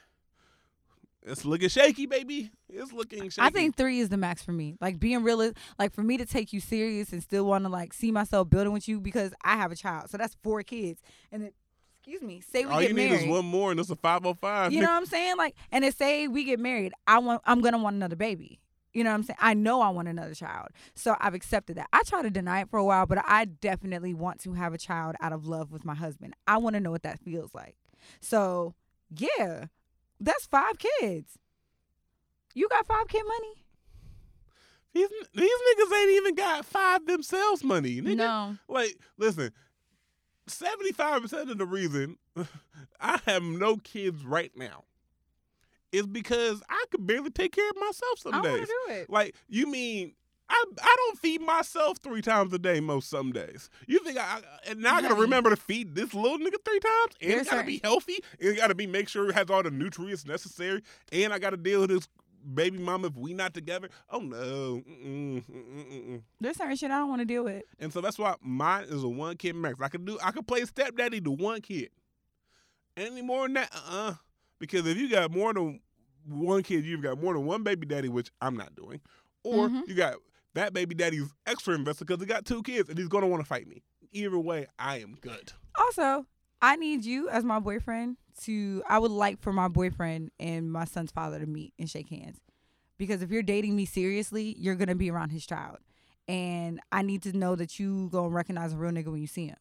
[1.26, 2.50] It's looking shaky, baby.
[2.68, 3.42] It's looking shaky.
[3.42, 4.76] I think three is the max for me.
[4.80, 7.92] Like being real, like for me to take you serious and still want to like
[7.92, 10.08] see myself building with you because I have a child.
[10.08, 11.02] So that's four kids.
[11.32, 11.50] And then,
[11.98, 13.22] excuse me, say we all get you need married.
[13.22, 14.72] is one more, and it's a five hundred five.
[14.72, 15.36] You know what I'm saying?
[15.36, 18.60] Like, and it say we get married, I want, I'm gonna want another baby.
[18.94, 19.38] You know what I'm saying?
[19.40, 21.88] I know I want another child, so I've accepted that.
[21.92, 24.78] I try to deny it for a while, but I definitely want to have a
[24.78, 26.34] child out of love with my husband.
[26.46, 27.74] I want to know what that feels like.
[28.20, 28.74] So,
[29.10, 29.66] yeah,
[30.20, 31.38] that's five kids.
[32.54, 33.64] You got five kid money?
[34.94, 38.00] These these niggas ain't even got five themselves money.
[38.00, 38.16] Nigga.
[38.16, 38.56] No.
[38.66, 39.52] Like, listen,
[40.46, 42.16] seventy five percent of the reason
[43.00, 44.84] I have no kids right now
[45.92, 48.66] is because I could barely take care of myself some I days.
[48.66, 49.10] do it.
[49.10, 50.14] Like, you mean
[50.48, 53.68] I I don't feed myself three times a day most some days.
[53.86, 57.12] You think I and now I gotta remember to feed this little nigga three times?
[57.20, 59.70] And it gotta be healthy, and it gotta be make sure it has all the
[59.70, 62.08] nutrients necessary, and I gotta deal with this
[62.54, 63.88] baby mama if we not together.
[64.08, 64.82] Oh no.
[64.88, 66.22] Mm-mm, mm-mm, mm-mm.
[66.40, 67.64] There's certain shit I don't want to deal with.
[67.80, 69.80] And so that's why mine is a one kid max.
[69.80, 71.90] I could do I could play stepdaddy to one kid.
[72.96, 74.14] Any more than that, uh uh
[74.60, 75.80] Because if you got more than
[76.28, 79.00] one kid, you've got more than one baby daddy, which I'm not doing.
[79.42, 79.88] Or Mhm.
[79.88, 80.14] you got
[80.56, 83.46] that baby daddy's extra invested because he got two kids and he's gonna want to
[83.46, 83.82] fight me.
[84.12, 85.52] Either way, I am good.
[85.76, 86.26] Also,
[86.60, 88.82] I need you as my boyfriend to.
[88.88, 92.40] I would like for my boyfriend and my son's father to meet and shake hands,
[92.98, 95.78] because if you're dating me seriously, you're gonna be around his child,
[96.26, 99.46] and I need to know that you gonna recognize a real nigga when you see
[99.46, 99.58] him.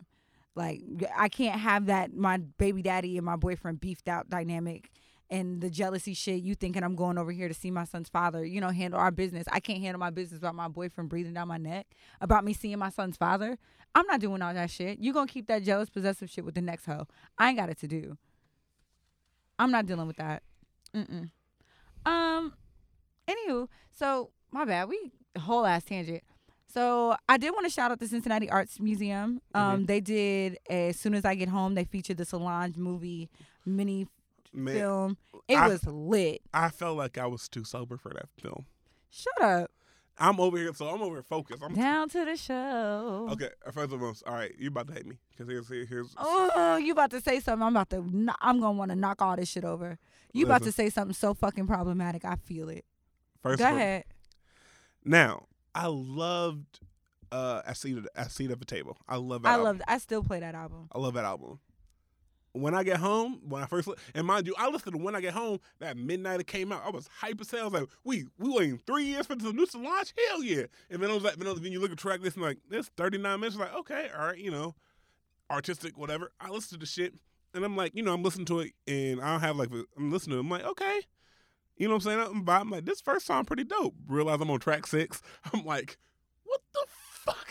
[0.56, 0.82] Like
[1.16, 4.90] I can't have that my baby daddy and my boyfriend beefed out dynamic.
[5.30, 8.46] And the jealousy shit, you thinking I'm going over here to see my son's father,
[8.46, 9.48] you know, handle our business.
[9.52, 11.88] I can't handle my business about my boyfriend breathing down my neck,
[12.22, 13.58] about me seeing my son's father.
[13.96, 15.00] I'm not doing all that shit.
[15.00, 17.08] You gonna keep that jealous, possessive shit with the next hoe.
[17.38, 18.18] I ain't got it to do.
[19.58, 20.44] I'm not dealing with that.
[20.94, 21.32] Mm-mm.
[22.06, 22.54] Um.
[23.28, 24.90] Anywho, so my bad.
[24.90, 26.24] We whole ass tangent.
[26.68, 29.42] So I did want to shout out the Cincinnati Arts Museum.
[29.54, 31.74] Um, they did as soon as I get home.
[31.74, 33.30] They featured the Solange movie
[33.66, 34.08] mini
[34.56, 35.18] Man, film.
[35.48, 36.42] It I- was lit.
[36.54, 38.66] I felt like I was too sober for that film.
[39.10, 39.72] Shut up.
[40.18, 41.62] I'm over here, so I'm over here focused.
[41.62, 43.28] I'm Down to the show.
[43.34, 43.50] okay.
[43.74, 46.78] First of all, all right, you about to hate me because here's here- here's Oh,
[46.78, 47.62] you about to say something?
[47.68, 47.98] I'm about to.
[48.42, 49.98] I'm gonna want to knock all this shit over.
[50.32, 52.24] You about to say something so fucking problematic.
[52.24, 52.86] I feel it.
[53.42, 53.60] first.
[53.60, 54.06] Go ahead.
[55.04, 56.80] Now, I loved
[57.32, 58.98] uh I see I see it at the table.
[59.10, 59.66] I love that I album.
[59.66, 59.82] love.
[59.88, 60.88] I still play that album.
[60.94, 61.60] I love that album.
[62.56, 65.22] When I get home, when I first and mind you, I listened to when I
[65.22, 66.84] get home that midnight it came out.
[66.86, 67.74] I was hyper sales.
[67.74, 70.14] I was like, we we waiting three years for the new to launch?
[70.30, 70.64] Hell yeah!
[70.90, 72.60] And then I was like, then, was- then you look at track list and like
[72.70, 73.58] this thirty nine minutes.
[73.58, 74.74] Like okay, all right, you know,
[75.52, 76.32] artistic whatever.
[76.40, 77.14] I listen to the shit
[77.54, 80.12] and I'm like, you know, I'm listening to it and I don't have like I'm
[80.12, 80.42] listening to it.
[80.42, 81.02] I'm like, okay,
[81.78, 82.46] you know what I'm saying?
[82.48, 83.96] I'm, I'm like, this first song pretty dope.
[84.08, 85.22] Realize I'm on track six.
[85.54, 85.98] I'm like,
[86.44, 86.86] what the?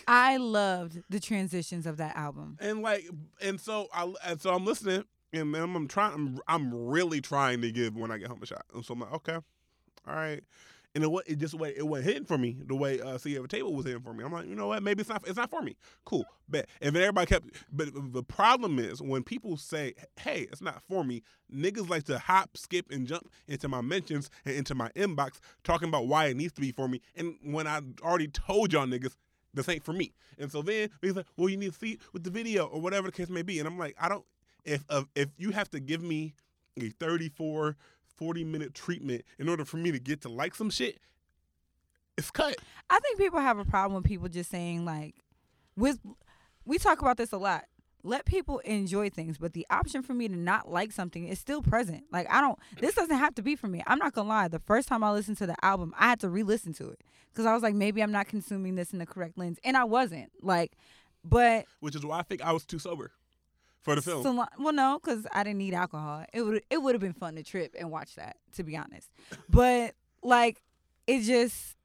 [0.09, 2.57] I loved the transitions of that album.
[2.61, 3.09] and like
[3.41, 7.61] and so I and so I'm listening and I'm, I'm trying I'm I'm really trying
[7.63, 8.65] to give when I get home a shot.
[8.75, 10.43] And so I'm like, okay, all right.
[10.95, 13.47] and it, it just way it wasn't hitting for me the way uh, see a
[13.49, 14.23] table was hitting for me.
[14.25, 14.83] I'm like, you know what?
[14.83, 15.27] Maybe it's not.
[15.27, 15.77] It's not for me.
[16.05, 16.69] Cool, bet.
[16.81, 17.49] And then everybody kept.
[17.73, 22.19] But the problem is when people say, "Hey, it's not for me," niggas like to
[22.19, 26.37] hop, skip, and jump into my mentions and into my inbox talking about why it
[26.37, 27.01] needs to be for me.
[27.17, 29.15] And when I already told y'all niggas.
[29.55, 32.25] This ain't for me, and so then he's like, "Well, you need to see with
[32.25, 34.25] the video or whatever the case may be." And I'm like, "I don't.
[34.65, 36.35] If uh, if you have to give me
[36.81, 37.77] a 34,
[38.17, 40.99] 40 minute treatment in order for me to get to like some shit,
[42.17, 42.57] it's cut.
[42.91, 45.15] I think people have a problem with people just saying like,
[45.77, 45.99] with
[46.65, 47.65] we talk about this a lot.
[48.07, 51.63] Let people enjoy things, but the option for me to not like something is still
[51.63, 52.05] present.
[52.13, 52.59] Like I don't.
[52.79, 53.83] This doesn't have to be for me.
[53.87, 54.49] I'm not gonna lie.
[54.49, 57.01] The first time I listened to the album, I had to re-listen to it
[57.33, 59.85] because I was like, maybe I'm not consuming this in the correct lens, and I
[59.85, 60.31] wasn't.
[60.43, 60.73] Like,
[61.25, 63.11] but Which is why I think I was too sober
[63.81, 64.23] for the film.
[64.23, 66.25] Solange, well, no, because I didn't need alcohol.
[66.33, 69.09] It would it would have been fun to trip and watch that, to be honest.
[69.49, 70.63] But like,
[71.07, 71.77] it just.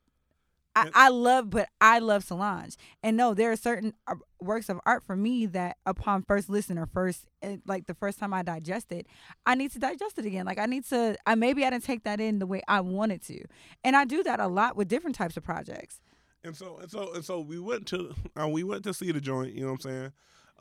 [0.93, 4.79] I, I love, but I love Solange, and no, there are certain uh, works of
[4.85, 8.43] art for me that, upon first listen or first, eh, like the first time I
[8.43, 9.07] digest it,
[9.45, 10.45] I need to digest it again.
[10.45, 13.21] Like I need to, I maybe I didn't take that in the way I wanted
[13.23, 13.43] to,
[13.83, 16.01] and I do that a lot with different types of projects.
[16.43, 19.21] and so and so and so we went to uh, we went to see the
[19.21, 19.53] joint.
[19.53, 20.11] You know what I'm saying?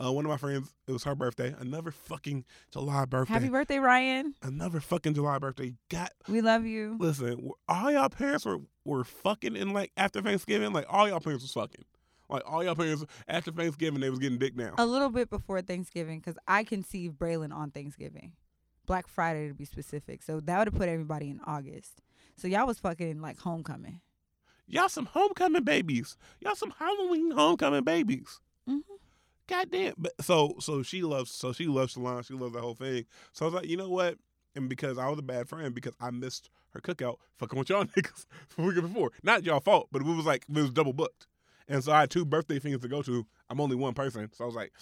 [0.00, 1.54] Uh, one of my friends, it was her birthday.
[1.58, 3.34] Another fucking July birthday.
[3.34, 4.34] Happy birthday, Ryan!
[4.42, 5.74] Another fucking July birthday.
[5.90, 6.96] Got We love you.
[7.00, 7.50] listen.
[7.68, 10.72] All y'all parents were were fucking in like after Thanksgiving.
[10.72, 11.84] Like all y'all parents was fucking.
[12.30, 14.74] Like all y'all parents after Thanksgiving they was getting dick down.
[14.78, 18.32] A little bit before Thanksgiving, because I conceived Braylon on Thanksgiving,
[18.87, 20.22] Black Friday to be specific.
[20.22, 22.02] So that would have put everybody in August.
[22.37, 24.00] So y'all was fucking like homecoming.
[24.68, 26.16] Y'all some homecoming babies.
[26.40, 28.38] Y'all some Halloween homecoming babies.
[28.68, 28.82] Mhm.
[29.48, 29.94] Goddamn.
[29.98, 32.26] But so so she loves so she loves Solange.
[32.26, 33.06] She loves the whole thing.
[33.32, 34.16] So I was like, you know what?
[34.54, 37.84] And because I was a bad friend because I missed her cookout fucking with y'all
[37.96, 39.11] niggas the week before.
[39.22, 41.26] Not y'all fault, but it was like it was double booked.
[41.66, 43.26] And so I had two birthday things to go to.
[43.50, 44.72] I'm only one person, so I was like,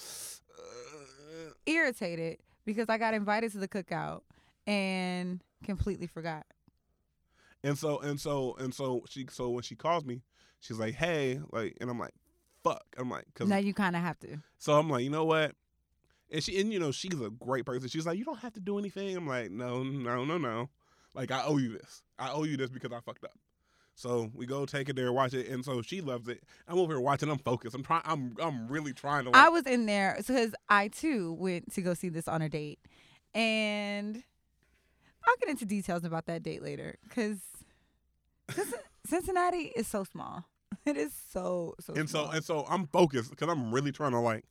[0.59, 4.23] uh, Irritated because I got invited to the cookout
[4.67, 6.47] and completely forgot.
[7.65, 10.23] and so and so and so she so when she calls me,
[10.61, 12.15] she's like, hey, like, and I'm like,
[12.67, 12.85] fuck.
[12.99, 14.39] I'm like, cause Now you kind of have to.
[14.59, 15.53] So I'm like, you know what?
[16.31, 17.89] And she and you know she's a great person.
[17.89, 19.17] She's like, you don't have to do anything.
[19.17, 20.71] I'm like, no, no, no, no.
[21.15, 22.03] Like I owe you this.
[22.19, 23.39] I owe you this because I fucked up.
[23.95, 26.43] So we go take it there, watch it, and so she loves it.
[26.69, 27.31] I'm over here watching.
[27.31, 27.75] I'm focused.
[27.75, 28.03] I'm trying.
[28.05, 29.31] I'm I'm really trying to.
[29.33, 32.79] I was in there because I too went to go see this on a date,
[33.33, 34.23] and
[35.27, 37.39] I'll get into details about that date later because
[39.07, 40.45] Cincinnati is so small.
[40.91, 41.95] It is so so.
[41.95, 44.45] and so and so I'm focused because I'm really trying to like.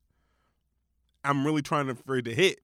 [1.23, 2.59] I'm really trying to for it to hit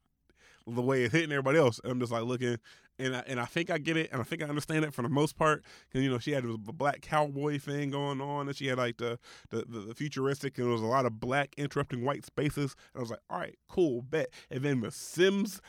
[0.68, 1.80] the way it's hitting everybody else.
[1.84, 2.58] And I'm just like looking,
[3.00, 5.02] and I, and I think I get it, and I think I understand it for
[5.04, 5.64] the most part.
[5.88, 8.98] Because you know she had the black cowboy thing going on, and she had like
[8.98, 9.18] the
[9.52, 12.76] the, the, the futuristic, and there was a lot of black interrupting white spaces.
[12.94, 14.30] And I was like, all right, cool, bet.
[14.50, 15.62] And then the Sims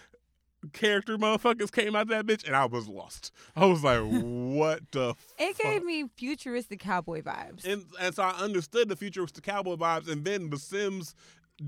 [0.73, 3.33] character motherfuckers came out that bitch, and I was lost.
[3.57, 5.15] I was like, what the?
[5.39, 5.63] it fuck?
[5.63, 7.65] gave me futuristic cowboy vibes.
[7.65, 11.15] and and so I understood the futuristic cowboy vibes, and then the Sims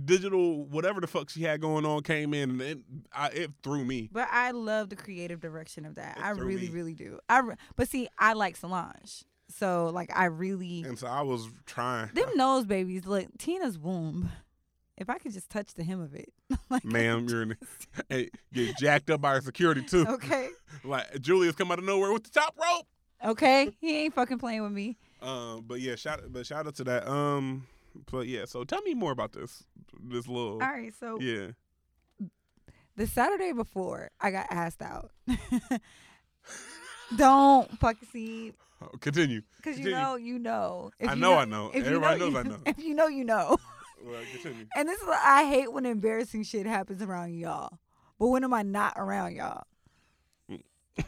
[0.04, 2.78] digital whatever the fuck she had going on came in, and it,
[3.12, 4.08] I, it threw me.
[4.10, 6.16] But I love the creative direction of that.
[6.16, 6.74] It I really, me.
[6.74, 7.18] really do.
[7.28, 11.48] I re- but see, I like Solange, so like I really And so I was
[11.66, 13.06] trying, them Knowles babies.
[13.06, 14.30] Look, Tina's womb.
[14.96, 16.32] If I could just touch the hem of it,
[16.70, 17.56] like ma'am, you're in,
[18.08, 20.06] hey, get jacked up by our security too.
[20.08, 20.48] okay,
[20.84, 22.86] Like Julius come out of nowhere with the top rope.
[23.32, 24.96] okay, he ain't fucking playing with me.
[25.20, 27.08] Um, but yeah, shout but shout out to that.
[27.08, 27.66] Um,
[28.10, 29.64] but yeah, so tell me more about this
[30.00, 31.48] this little All right, so yeah.
[32.96, 35.10] the Saturday before, I got asked out.
[37.16, 38.52] Don't fucking see,
[39.00, 39.42] Continue.
[39.56, 40.90] because you know, you know.
[40.98, 41.68] If I you know, I know.
[41.68, 42.58] if you Everybody know, knows I know.
[42.66, 43.56] If you know, you know.
[44.04, 44.66] Well, continue.
[44.76, 47.78] And this is what I hate when embarrassing shit happens around y'all.
[48.18, 49.64] But when am I not around y'all?
[50.50, 50.62] Mm.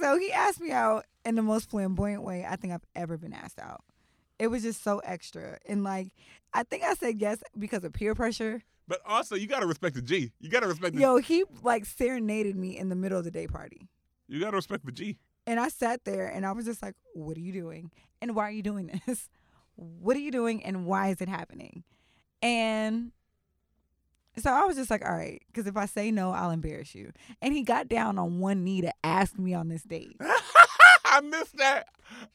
[0.00, 3.32] so he asked me out in the most flamboyant way I think I've ever been
[3.32, 3.82] asked out.
[4.38, 5.58] It was just so extra.
[5.68, 6.12] And like
[6.54, 8.62] I think I said yes because of peer pressure.
[8.86, 10.32] But also, you gotta respect the G.
[10.40, 13.46] You gotta respect the Yo, he like serenaded me in the middle of the day
[13.46, 13.88] party.
[14.28, 15.18] You gotta respect the G.
[15.46, 17.90] And I sat there and I was just like, what are you doing?
[18.22, 19.28] And why are you doing this?
[19.74, 21.84] What are you doing and why is it happening?
[22.42, 23.12] And
[24.36, 27.12] so I was just like, all right, because if I say no, I'll embarrass you.
[27.42, 30.16] And he got down on one knee to ask me on this date.
[31.04, 31.86] I missed that.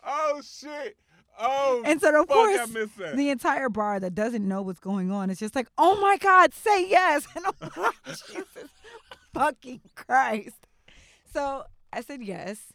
[0.05, 0.97] Oh shit.
[1.39, 1.81] Oh.
[1.85, 2.69] And so, of course,
[3.15, 6.53] the entire bar that doesn't know what's going on is just like, oh my God,
[6.53, 7.27] say yes.
[7.35, 8.69] And I'm like, Jesus
[9.33, 10.67] fucking Christ.
[11.31, 12.73] So I said yes.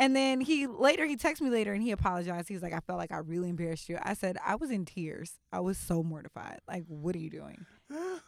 [0.00, 2.48] And then he later he texted me later and he apologized.
[2.48, 3.98] He's like, I felt like I really embarrassed you.
[4.00, 5.38] I said, I was in tears.
[5.52, 6.60] I was so mortified.
[6.68, 7.66] Like, what are you doing?
[7.90, 8.20] I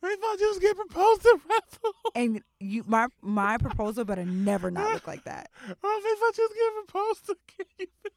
[0.00, 1.92] thought you was getting proposed to Russell.
[2.14, 5.50] And you my my proposal better never not look like that.
[5.84, 7.36] Oh, they thought you was getting proposed to.
[7.56, 8.12] Can you feel-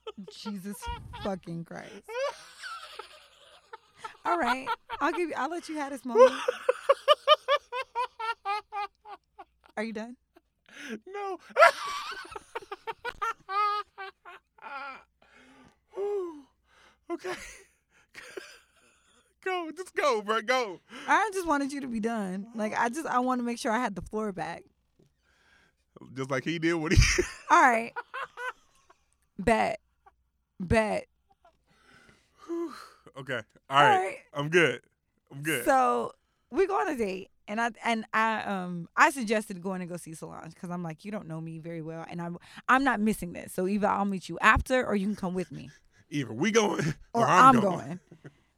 [0.53, 0.77] Jesus
[1.23, 1.91] fucking Christ.
[4.25, 4.67] All right.
[5.01, 6.33] I'll give you I'll let you have this moment.
[9.75, 10.15] Are you done?
[11.13, 11.37] no.
[14.61, 15.01] Ah.
[17.11, 17.33] okay.
[19.45, 20.41] go, just go, bro.
[20.41, 20.79] Go.
[21.07, 22.47] I just wanted you to be done.
[22.55, 24.63] Like I just I want to make sure I had the floor back.
[26.15, 26.97] Just like he did what he.
[27.51, 27.93] All right.
[29.37, 29.79] Bet.
[30.59, 31.05] Bet.
[33.17, 33.41] okay.
[33.69, 33.97] All right.
[33.97, 34.17] right.
[34.33, 34.81] I'm good.
[35.31, 35.65] I'm good.
[35.65, 36.13] So
[36.51, 39.97] we go on a date, and I and I um I suggested going to go
[39.97, 42.37] see Solange because I'm like you don't know me very well, and I'm
[42.69, 43.51] I'm not missing this.
[43.51, 45.69] So either I'll meet you after, or you can come with me,
[46.11, 47.99] Either we going or, or, I'm, going.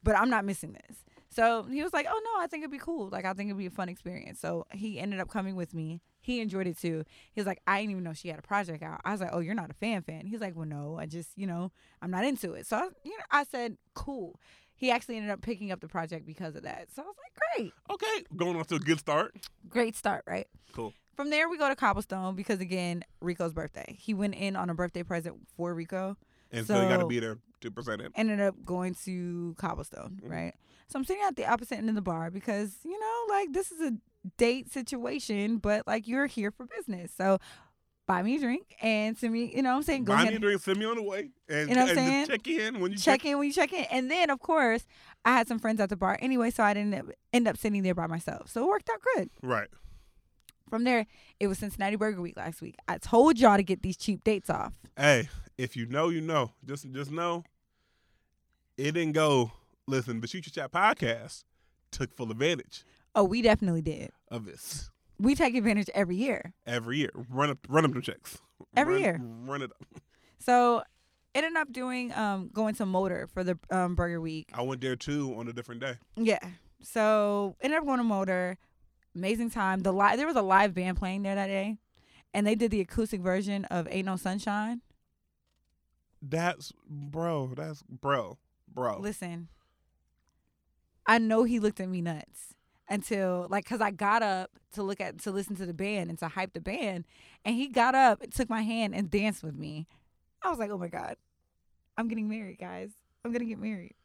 [0.04, 0.98] But I'm not missing this.
[1.30, 3.08] So he was like, "Oh no, I think it'd be cool.
[3.10, 6.02] Like I think it'd be a fun experience." So he ended up coming with me.
[6.20, 7.06] He enjoyed it too.
[7.32, 9.30] He was like, "I didn't even know she had a project out." I was like,
[9.32, 12.12] "Oh, you're not a fan fan." He's like, "Well, no, I just you know I'm
[12.12, 14.40] not into it." So I, you know, I said, "Cool."
[14.82, 16.88] He actually ended up picking up the project because of that.
[16.92, 18.26] So I was like, "Great." Okay.
[18.36, 19.36] Going off to a good start.
[19.70, 20.48] great start, right?
[20.74, 20.92] Cool.
[21.16, 23.96] From there, we go to Cobblestone because again, Rico's birthday.
[24.00, 26.18] He went in on a birthday present for Rico.
[26.52, 28.12] And so, you got to be there to present it.
[28.16, 30.30] Ended up going to Cobblestone, Mhm.
[30.32, 30.54] right?
[30.88, 33.72] So I'm sitting at the opposite end of the bar because you know, like this
[33.72, 33.94] is a
[34.38, 37.12] date situation, but like you're here for business.
[37.16, 37.38] So
[38.12, 40.32] buy me a drink and send me, you know, what I'm saying, go Buy ahead,
[40.34, 42.28] me a drink, send me on the way, and, You know what I'm saying?
[42.28, 44.86] check in when you check in when you check in, and then of course
[45.24, 47.58] I had some friends at the bar anyway, so I didn't end up- end up
[47.58, 48.50] sitting there by myself.
[48.50, 49.30] So it worked out good.
[49.42, 49.70] Right.
[50.70, 51.06] From there,
[51.40, 52.76] it was Cincinnati Burger Week last week.
[52.88, 54.74] I told y'all to get these cheap dates off.
[54.98, 56.52] Hey, if you know, you know.
[56.66, 57.44] Just just know
[58.78, 59.52] it didn't go.
[59.88, 61.44] Listen, the Shoot Your Shot podcast
[61.92, 62.84] took full advantage
[63.16, 64.12] Oh, we definitely did.
[64.30, 64.91] of this
[65.22, 66.54] We take advantage every year.
[66.66, 67.12] every year.
[67.30, 68.40] Run up, run up them checks
[68.76, 69.22] Every Run- year.
[69.22, 70.02] Run it up.
[70.40, 70.82] So
[71.36, 74.50] ended up doing um going to Motor for the um Burger Week.
[74.54, 75.96] I went there too on a different day.
[76.16, 76.40] Yeah.
[76.82, 78.58] So ended up going to Motor.
[79.16, 79.82] Amazing time.
[79.82, 81.78] The live there was a live band playing there that day,
[82.34, 84.82] and they did the acoustic version of "Ain't No Sunshine."
[86.22, 87.54] That's bro.
[87.56, 88.38] That's bro,
[88.74, 89.00] bro.
[89.00, 89.50] Listen,
[91.06, 92.56] I know he looked at me nuts
[92.92, 96.20] until like because I got up to look at to listen to the band and
[96.20, 97.06] to hype the band,
[97.44, 99.88] and he got up, and took my hand, and danced with me.
[100.44, 101.16] I was like, oh my god,
[101.98, 102.92] I'm getting married, guys.
[103.24, 103.96] I'm gonna get married.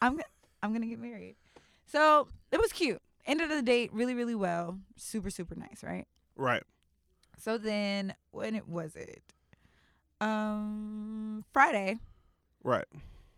[0.00, 0.20] I'm
[0.62, 1.36] I'm gonna get married.
[1.86, 3.00] So it was cute.
[3.26, 4.78] Ended the date really really well.
[4.96, 6.06] Super super nice, right?
[6.36, 6.62] Right.
[7.38, 9.22] So then when it was it?
[10.20, 11.98] Um, Friday.
[12.62, 12.86] Right.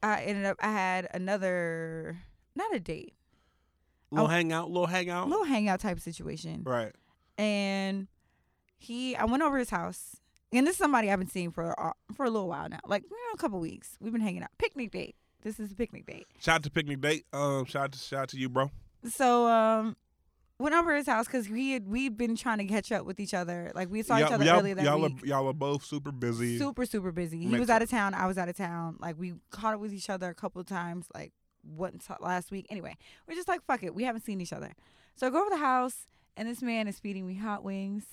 [0.03, 2.19] I ended up I had another
[2.55, 3.15] not a date,
[4.11, 4.31] Little Oh.
[4.31, 4.69] hangout.
[4.71, 5.29] Little hangout.
[5.29, 6.63] little hangout type situation.
[6.65, 6.93] Right.
[7.39, 8.09] And
[8.79, 10.17] he I went over his house.
[10.53, 12.79] And this is somebody I've been seeing for a- for a little while now.
[12.87, 13.97] Like, you know, a couple weeks.
[14.01, 14.51] We've been hanging out.
[14.59, 15.17] Picnic date.
[15.43, 16.27] This is a picnic date.
[16.41, 17.27] Shout out to picnic date.
[17.33, 17.65] Um.
[17.67, 18.71] Shout out to shout out to you, bro.
[19.09, 19.97] So um
[20.59, 23.35] went over his house because we had we've been trying to catch up with each
[23.35, 23.71] other.
[23.75, 25.23] Like we saw each other y'all, earlier that y'all week.
[25.23, 26.59] Are, y'all are both super busy.
[26.59, 27.39] super super busy.
[27.41, 28.15] He Makes was out of town.
[28.15, 28.97] I was out of town.
[29.01, 31.07] Like we caught up with each other a couple of times.
[31.15, 31.33] Like
[31.67, 32.67] once last week.
[32.71, 33.95] Anyway, we're just like fuck it.
[33.95, 34.75] We haven't seen each other.
[35.15, 38.05] So I go over the house and this man is feeding me hot wings.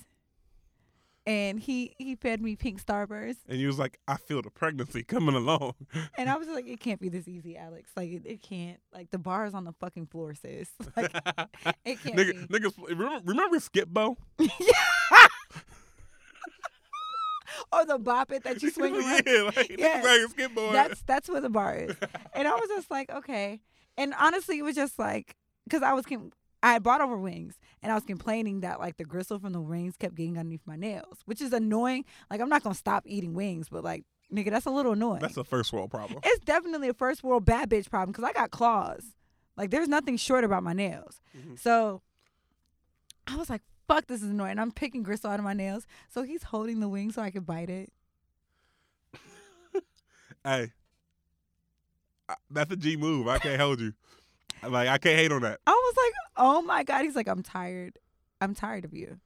[1.26, 5.04] And he he fed me pink starburst, and he was like, I feel the pregnancy
[5.04, 5.76] coming along.
[6.18, 7.92] and I was like, "It can't be this easy, Alex.
[7.96, 8.78] Like it, it can't.
[8.94, 10.70] Like the bar is on the fucking floor, sis.
[10.98, 11.14] Like
[11.86, 14.18] it can't Nigga, be." niggas, remember, remember Skip-Bo?
[17.74, 19.24] Or the bop it that you swing around.
[19.26, 20.02] yeah, like, Yeah.
[20.38, 20.72] like Bo.
[20.72, 21.96] that's that's where the bar is.
[22.34, 23.62] And I was just like, okay.
[23.98, 26.06] And honestly, it was just like, because I was,
[26.64, 29.62] I had brought over wings, and I was complaining that like the gristle from the
[29.62, 32.06] wings kept getting underneath my nails, which is annoying.
[32.32, 35.20] Like I'm not gonna stop eating wings, but like, nigga, that's a little annoying.
[35.20, 36.20] That's a first world problem.
[36.24, 39.04] it's definitely a first world bad bitch problem because I got claws.
[39.58, 41.22] Like there's nothing short about my nails.
[41.38, 41.60] Mhm.
[41.60, 42.02] So
[43.28, 44.60] I was like, fuck, this is annoying.
[44.60, 45.86] I'm picking gristle out of my nails.
[46.10, 47.92] So he's holding the wing so I could bite it.
[50.46, 50.74] Hey,
[52.50, 53.30] that's a G move.
[53.30, 53.94] I can't hold you.
[54.62, 55.60] Like I can't hate on that.
[55.66, 57.04] I was like, oh my God.
[57.04, 57.98] He's like, I'm tired.
[58.42, 59.20] I'm tired of you.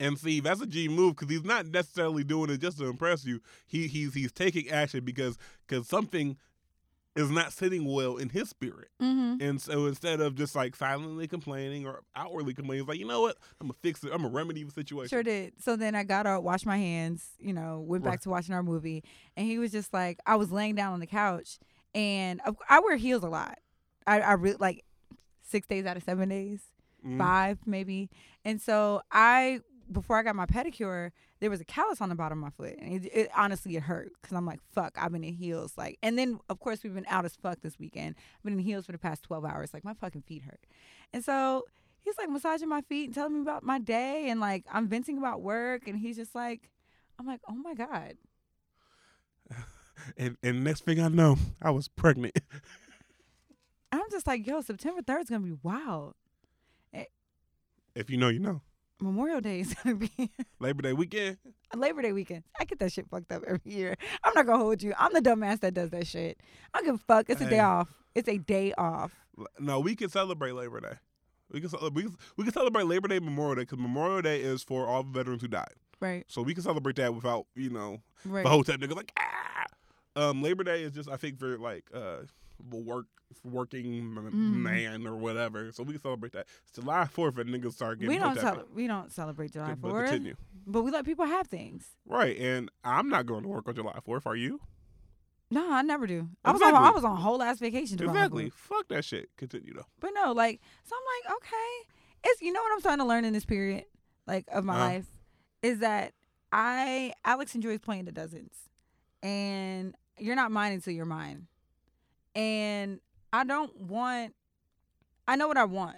[0.00, 3.24] And see, that's a G move because he's not necessarily doing it just to impress
[3.24, 3.40] you.
[3.66, 6.36] He he's he's taking action because because something
[7.16, 8.88] is not sitting well in his spirit.
[9.00, 9.40] Mm-hmm.
[9.40, 13.36] And so instead of just like silently complaining or outwardly complaining, like, you know what?
[13.60, 14.10] I'm gonna fix it.
[14.12, 15.08] I'm gonna remedy the situation.
[15.10, 15.52] Sure did.
[15.62, 18.20] So then I got up, washed my hands, you know, went back Right.
[18.22, 19.04] to watching our movie,
[19.36, 21.58] and he was just like, I was laying down on the couch,
[21.94, 23.58] and I wear heels a lot.
[24.06, 24.84] I, I really like
[25.42, 26.62] six days out of seven days,
[27.06, 27.18] Mhm.
[27.18, 28.10] five maybe,
[28.44, 29.60] and so I
[29.92, 31.10] before I got my pedicure,
[31.44, 33.82] there was a callus on the bottom of my foot, and it, it honestly it
[33.82, 36.94] hurt because I'm like, fuck, I've been in heels, like, and then of course we've
[36.94, 38.14] been out as fuck this weekend.
[38.36, 40.60] I've been in heels for the past twelve hours, like my fucking feet hurt,
[41.12, 41.64] and so
[42.00, 45.18] he's like massaging my feet and telling me about my day and like I'm venting
[45.18, 46.70] about work and he's just like
[47.18, 48.14] I'm like, "Oh my god."
[50.16, 52.38] And and next thing I know, I was pregnant.
[53.92, 56.14] I'm just like, "Yo, September 3rd is going to be wild.
[57.94, 58.60] if you know, you know.
[59.00, 60.10] Memorial Day is to be
[60.60, 61.38] Labor Day weekend.
[61.74, 62.44] Labor Day weekend.
[62.58, 63.96] I get that shit fucked up every year.
[64.22, 64.94] I'm not to hold you.
[64.98, 66.38] I'm the dumbass that does that shit.
[66.72, 67.28] I don't give a fuck.
[67.28, 67.88] It's a day off.
[68.14, 69.12] It's a day off.
[69.58, 70.94] No, we can celebrate Labor Day.
[71.50, 74.62] We can we can, we can celebrate Labor Day, Memorial Day, because Memorial Day is
[74.62, 75.74] for all the veterans who died.
[76.00, 76.24] Right.
[76.28, 78.42] So we can celebrate that without you know Right.
[78.44, 79.64] the whole time niggas like ah.
[80.16, 82.18] Um, Labor Day is just I think for like uh
[82.70, 83.06] work
[83.42, 84.32] working Mm.
[84.62, 85.72] man or whatever.
[85.72, 86.46] So we celebrate that.
[86.62, 89.90] It's July Fourth and niggas start getting we don't cel- we don't celebrate July But
[89.90, 90.36] 4th, continue.
[90.66, 91.96] but we let people have things.
[92.06, 94.26] Right, and I'm not going to work on July Fourth.
[94.26, 94.60] Are you?
[95.50, 96.28] No, I never do.
[96.44, 98.16] I was on I was on a whole ass vacation July 4th.
[98.16, 98.50] Exactly.
[98.50, 99.30] Fuck that shit.
[99.36, 99.86] Continue though.
[100.00, 101.88] But no, like, so I'm like, okay,
[102.30, 103.84] it's you know what I'm starting to learn in this period,
[104.26, 104.84] like of my Uh-huh.
[104.84, 105.06] life,
[105.62, 106.12] is that
[106.52, 108.54] I Alex enjoys playing the dozens,
[109.22, 111.46] and you're not mine until you're mine,
[112.34, 113.00] and
[113.32, 114.34] I don't want,
[115.26, 115.96] I know what I want,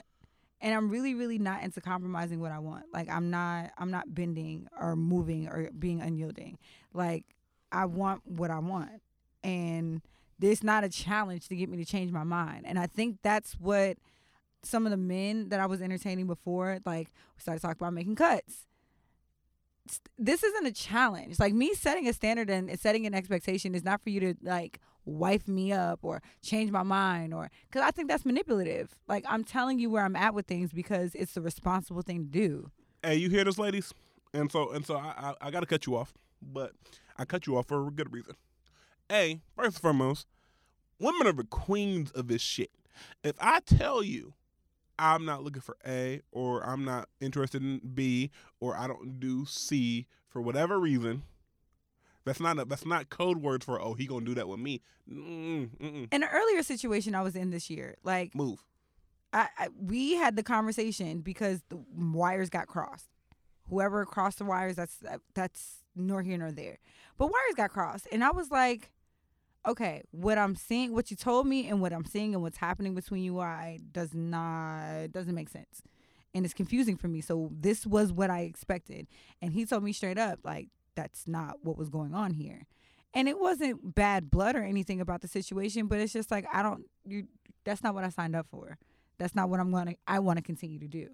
[0.61, 2.85] and I'm really really not into compromising what I want.
[2.93, 6.59] Like I'm not I'm not bending or moving or being unyielding.
[6.95, 7.25] Like
[7.73, 9.03] I want what I want,
[9.45, 10.03] and
[10.39, 12.65] there's not a challenge to get me to change my mind.
[12.67, 13.97] And I think that's what
[14.63, 18.17] some of the men that I was entertaining before, like we started talking about making
[18.17, 18.67] cuts.
[20.19, 21.39] This isn't a challenge.
[21.39, 24.81] Like me setting a standard and setting an expectation is not for you to like
[25.07, 28.95] wife me up or change my mind or because I think that's manipulative.
[29.09, 32.31] Like I'm telling you where I'm at with things because it's the responsible thing to
[32.31, 32.71] do.
[33.03, 33.95] Hey, you hear this, ladies?
[34.35, 36.73] And so and so I I, I got to cut you off, but
[37.17, 38.35] I cut you off for a good reason.
[39.11, 40.27] A first and foremost,
[40.99, 42.71] women are the queens of this shit.
[43.23, 44.35] If I tell you
[44.99, 48.31] I'm not looking for A or I'm not interested in B
[48.61, 51.23] or I don't do C for whatever reason,
[52.27, 54.83] that's not a, that's not code words for oh he gonna do that with me.
[55.11, 56.09] Mm, mm-mm.
[56.13, 58.63] In an earlier situation I was in this year, like Move.
[59.33, 63.07] I, I we had the conversation because the wires got crossed.
[63.69, 65.03] Whoever crossed the wires, that's
[65.35, 66.79] that's nor here nor there.
[67.17, 68.91] But wires got crossed, and I was like,
[69.67, 72.95] okay, what I'm seeing, what you told me, and what I'm seeing, and what's happening
[72.95, 75.83] between you and I does not doesn't make sense,
[76.35, 77.21] and it's confusing for me.
[77.21, 79.07] So this was what I expected,
[79.41, 82.67] and he told me straight up, like that's not what was going on here.
[83.15, 86.63] And it wasn't bad blood or anything about the situation, but it's just like I
[86.63, 87.29] don't you
[87.65, 88.79] that's not what I signed up for
[89.19, 91.09] that's not what I'm going to I want to continue to do.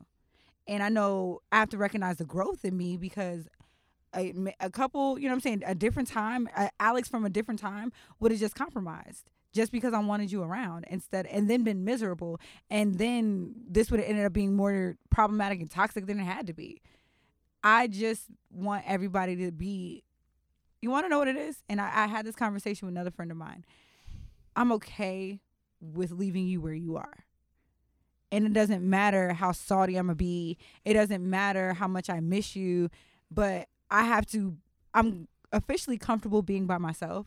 [0.68, 3.48] And I know I have to recognize the growth in me because
[4.14, 7.60] a, a couple, you know what I'm saying, a different time, Alex from a different
[7.60, 11.84] time would have just compromised just because I wanted you around instead and then been
[11.84, 16.24] miserable and then this would have ended up being more problematic and toxic than it
[16.24, 16.80] had to be.
[17.62, 20.04] I just want everybody to be
[20.80, 21.62] you want to know what it is?
[21.68, 23.64] And I, I had this conversation with another friend of mine.
[24.56, 25.40] I'm okay
[25.80, 27.24] with leaving you where you are
[28.32, 30.56] and it doesn't matter how salty I'm gonna be.
[30.84, 32.88] It doesn't matter how much I miss you,
[33.30, 34.56] but I have to.
[34.94, 37.26] I'm officially comfortable being by myself.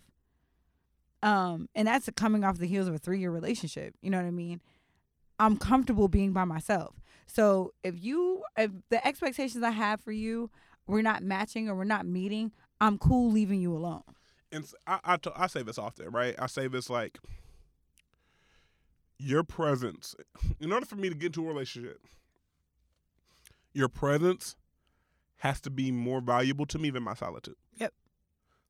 [1.21, 3.93] Um, and that's coming off the heels of a three year relationship.
[4.01, 4.61] You know what I mean?
[5.39, 6.95] I'm comfortable being by myself.
[7.27, 10.49] So if you, if the expectations I have for you,
[10.87, 14.03] we're not matching or we're not meeting, I'm cool leaving you alone.
[14.51, 16.35] and I, I, t- I say this often, right?
[16.37, 17.17] I say this like
[19.17, 20.15] your presence.
[20.59, 21.99] In order for me to get into a relationship,
[23.73, 24.55] your presence
[25.37, 27.55] has to be more valuable to me than my solitude.
[27.77, 27.93] Yep.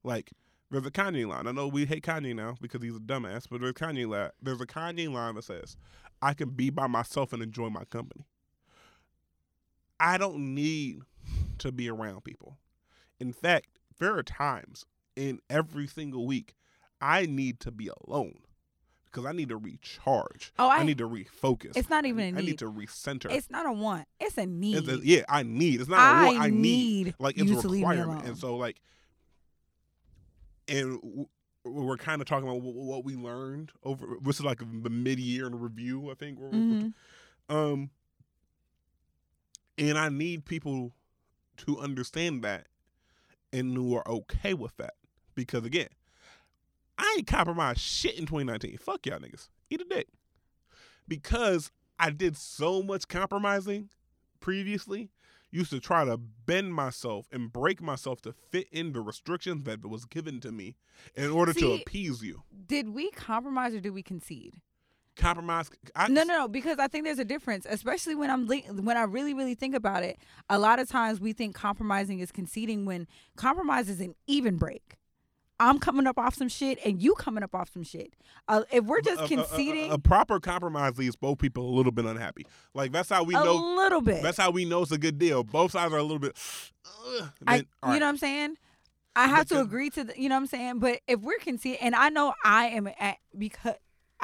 [0.04, 0.32] Like
[0.72, 1.48] there's a Kanye line.
[1.48, 4.32] I know we hate Kanye now because he's a dumbass, but there's Kanye line.
[4.42, 5.78] There's a Kanye line that says,
[6.22, 8.26] "I can be by myself and enjoy my company."
[10.00, 11.02] I don't need
[11.60, 12.58] to be around people.
[13.20, 13.68] In fact,
[14.00, 14.86] there are times
[15.16, 16.56] in every single week
[17.02, 18.40] I need to be alone
[19.06, 20.52] because I need to recharge.
[20.60, 21.78] Oh, I- need to refocus.
[21.78, 22.38] It's not even a I need.
[22.38, 23.32] I need to recenter.
[23.32, 24.08] It's not a want.
[24.20, 24.78] It's a need.
[24.78, 25.80] It's a- yeah, I need.
[25.80, 26.40] It's not a want.
[26.40, 26.62] I need.
[27.06, 28.26] need Like it's a to leave me requirement.
[28.28, 28.82] And so like,
[30.68, 31.28] and w-
[31.64, 34.18] we're kind of talking about what, what we learned over.
[34.22, 36.40] This is like the mid-year in review, I think.
[36.40, 36.94] Mhm.
[37.50, 37.90] Um,
[39.78, 40.94] and I need people
[41.58, 42.68] to understand that
[43.54, 44.96] and who are okay with that.
[45.36, 45.90] Because again,
[46.98, 48.78] I ain't compromised shit in 2019.
[48.78, 49.50] Fuck y'all niggas.
[49.70, 50.08] Eat a dick.
[51.08, 53.90] Because I did so much compromising
[54.40, 55.10] previously,
[55.52, 59.86] used to try to bend myself and break myself to fit in the restrictions that
[59.86, 60.76] was given to me
[61.16, 62.44] in order to appease you.
[62.68, 64.62] Did we compromise or did we concede?
[65.18, 65.70] Compromise.
[65.96, 66.48] I, No, no, no.
[66.48, 70.04] Because I think there's a difference, especially when I'm when I really, really think about
[70.04, 70.18] it.
[70.50, 73.08] A lot of times we think compromising is conceding when
[73.38, 74.96] compromise is an even break.
[75.58, 78.14] I'm coming up off some shit and you coming up off some shit.
[78.50, 81.74] Uh, if we're just a- a- a- conceding A, proper compromise leaves both people a
[81.74, 82.46] little bit unhappy.
[82.74, 83.56] Like that's how we a know.
[83.56, 85.46] little bit, That's how we know it's a good deal.
[85.46, 86.36] Both sides are a little bit.
[87.08, 88.00] "Ugh." I, Then, you right.
[88.00, 88.58] know what I'm saying?
[89.16, 90.80] I have to agree to the, you know what I'm saying?
[90.80, 93.76] But if we're conceding, and I know I am at, because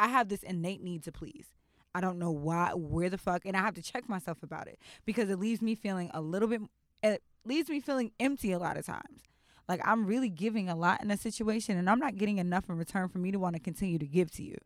[0.02, 1.46] I have this innate need to please.
[1.94, 4.80] I don't know why, where the fuck, and I have to check myself about it
[5.06, 6.62] because it leaves me feeling a little bit,
[7.04, 9.22] it leaves me feeling empty a lot of times.
[9.68, 12.78] Like I'm really giving a lot in a situation and I'm not getting enough in
[12.78, 14.58] return for me to want to continue to give to you.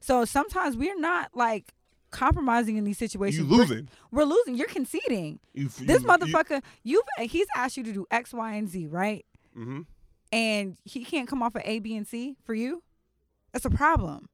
[0.00, 1.72] So sometimes we're not like
[2.10, 3.44] compromising in these situations.
[3.44, 3.88] you We're- losing.
[4.10, 4.54] We're, losing.
[4.54, 5.40] You're conceding.
[5.52, 8.86] You, This you, motherfucker, you, have he's asked you to do X, Y, and Z,
[8.86, 9.24] right?
[9.56, 9.80] Mm-hmm.
[10.32, 12.82] and he can't come off of A, B, and C for you,
[13.52, 14.28] that's a problem.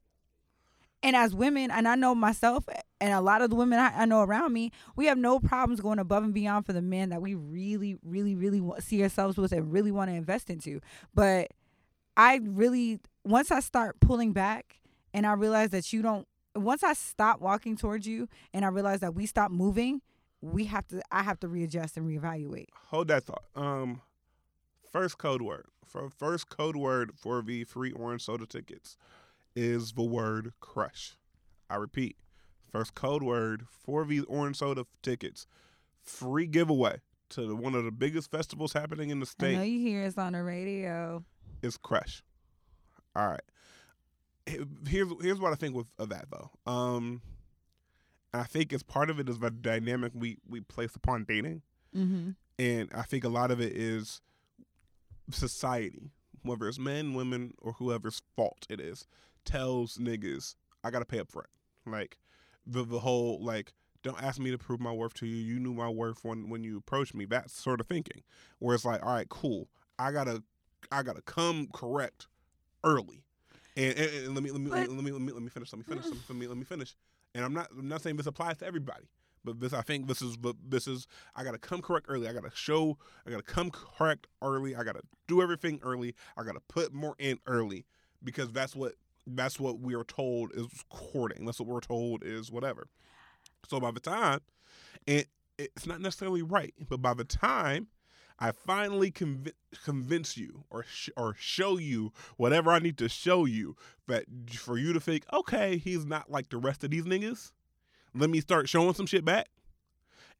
[1.03, 2.64] And as women, and I know myself
[3.00, 5.80] and a lot of the women I, I know around me, we have no problems
[5.80, 9.53] going above and beyond for the men that we really, really, really see ourselves with
[9.53, 10.80] and really want to invest into.
[11.12, 11.48] But
[12.16, 14.80] I really, once I start pulling back
[15.12, 19.00] and I realize that you don't, once I stop walking towards you and I realize
[19.00, 20.03] that we stop moving,
[20.40, 22.66] we have to, I have to readjust and reevaluate.
[22.90, 23.44] Hold that thought.
[23.57, 24.03] Um,
[24.92, 28.96] first code word for first code word for the free orange soda tickets
[29.55, 31.16] is the word crush.
[31.68, 32.16] I repeat,
[32.70, 35.46] first code word for the orange soda tickets,
[36.03, 37.00] free giveaway
[37.30, 39.55] to the, one of the biggest festivals happening in the state.
[39.55, 41.24] I know you hear us on the radio.
[41.62, 42.22] is crush.
[43.14, 43.40] All right.
[44.88, 46.50] Here's here's what I think with of that though.
[46.70, 47.22] Um,
[48.34, 51.62] I think as part of it is the dynamic we we place upon dating.
[51.94, 52.30] Mm-hmm.
[52.59, 54.22] and I think a lot of it is
[55.30, 56.11] society,
[56.42, 59.07] whether it's men, women, or whoever's fault it is,
[59.45, 61.49] tells niggas I gotta pay up front.
[61.86, 62.18] Like
[62.66, 63.72] the the whole like
[64.03, 65.36] don't ask me to prove my worth to you.
[65.36, 67.24] You knew my worth when when you approached me.
[67.26, 68.22] That sort of thinking,
[68.59, 69.68] where it's like, all right, cool.
[69.99, 70.43] I gotta
[70.90, 72.26] I gotta come correct
[72.84, 73.24] early.
[73.76, 75.49] And, and, and let me let me let me let me let me let me
[75.49, 75.72] finish.
[75.72, 76.05] Let me finish.
[76.28, 76.97] Let me let me finish.
[77.34, 79.09] And I'm not I'm not saying this applies to everybody.
[79.45, 80.36] But this, I think this is,
[80.68, 82.28] this is, I gotta come correct early.
[82.28, 84.76] I gotta show, I gotta come correct early.
[84.76, 86.14] I gotta do everything early.
[86.36, 87.84] I gotta put more in early
[88.22, 88.95] because that's what,
[89.26, 91.44] that's what we are told is courting.
[91.44, 92.88] That's what we're told is whatever.
[93.68, 94.40] So by the time,
[95.06, 97.88] it, it's not necessarily right, but by the time
[98.38, 99.52] I finally conv-
[99.84, 103.76] convince you or sh- or show you whatever I need to show you
[104.08, 107.52] that for you to think, okay, he's not like the rest of these niggas
[108.14, 109.48] let me start showing some shit back.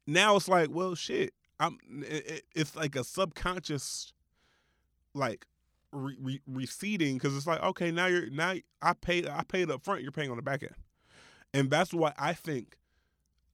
[0.05, 1.33] Now it's like, well, shit.
[1.59, 1.79] I'm.
[2.07, 4.13] It, it- it's like a subconscious,
[5.15, 5.45] like,
[5.93, 9.83] re- re- receding because it's like, okay, now you're now I paid I paid up
[9.83, 10.01] front.
[10.01, 10.75] You're paying on the back end,
[11.53, 12.77] and that's why I think,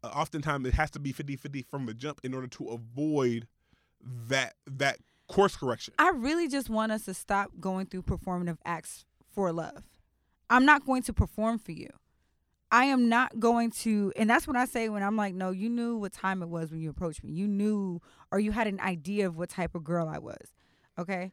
[0.03, 3.47] uh, oftentimes it has to be 50-50 from the jump in order to avoid
[4.27, 5.93] that that course correction.
[5.99, 9.83] I really just want us to stop going through performative acts for love.
[10.49, 11.89] I'm not going to perform for you.
[12.71, 15.69] I am not going to, and that's what I say when I'm like, no, you
[15.69, 17.31] knew what time it was when you approached me.
[17.31, 17.99] You knew,
[18.31, 20.53] or you had an idea of what type of girl I was.
[20.97, 21.31] Okay.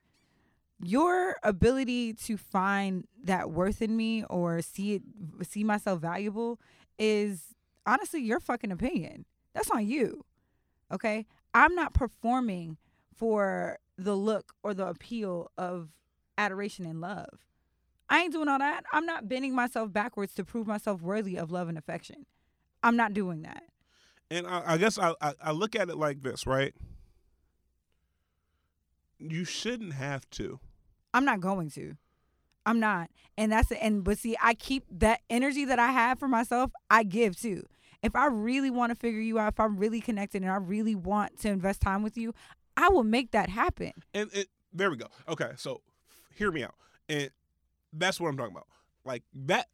[0.83, 5.03] Your ability to find that worth in me or see it,
[5.49, 6.61] see myself valuable
[6.99, 7.55] is
[7.87, 9.25] honestly your fucking opinion.
[9.55, 10.25] That's on you.
[10.93, 11.27] Okay.
[11.55, 12.77] I'm not performing
[13.15, 15.89] for the look or the appeal of
[16.37, 17.47] adoration and love.
[18.09, 18.85] I ain't doing all that.
[18.93, 22.27] I'm not bending myself backwards to prove myself worthy of love and affection.
[22.83, 23.65] I'm not doing that.
[24.31, 26.75] And I, I guess I, I I look at it like this, right?
[29.19, 30.61] You shouldn't have to.
[31.15, 31.97] I'm not going to.
[32.67, 33.11] I'm not.
[33.39, 36.73] And that's the and but see, I keep that energy that I have for myself,
[36.91, 37.63] I give too.
[38.03, 40.95] If I really want to figure you out, if I'm really connected and I really
[40.95, 42.35] want to invest time with you,
[42.77, 43.93] I will make that happen.
[44.13, 45.07] And it, there we go.
[45.29, 45.81] Okay, so
[46.35, 46.75] hear me out.
[47.09, 47.31] And
[47.93, 48.67] that's what I'm talking about.
[49.05, 49.69] Like that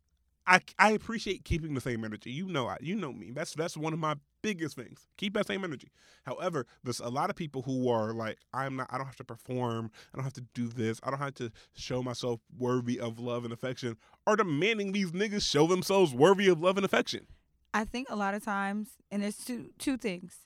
[0.47, 2.31] I I appreciate keeping the same energy.
[2.31, 3.31] You know, I, you know me.
[3.31, 5.07] That's that's one of my biggest things.
[5.17, 5.93] Keep that same energy.
[6.25, 8.89] However, there's a lot of people who are like, I'm not.
[8.91, 9.91] I don't have to perform.
[10.13, 11.01] I don't have to do this.
[11.03, 13.97] I don't have to show myself worthy of love and affection.
[14.27, 17.27] Are demanding these niggas show themselves worthy of love and affection.
[17.75, 20.39] I think a lot of times, and there's two two things.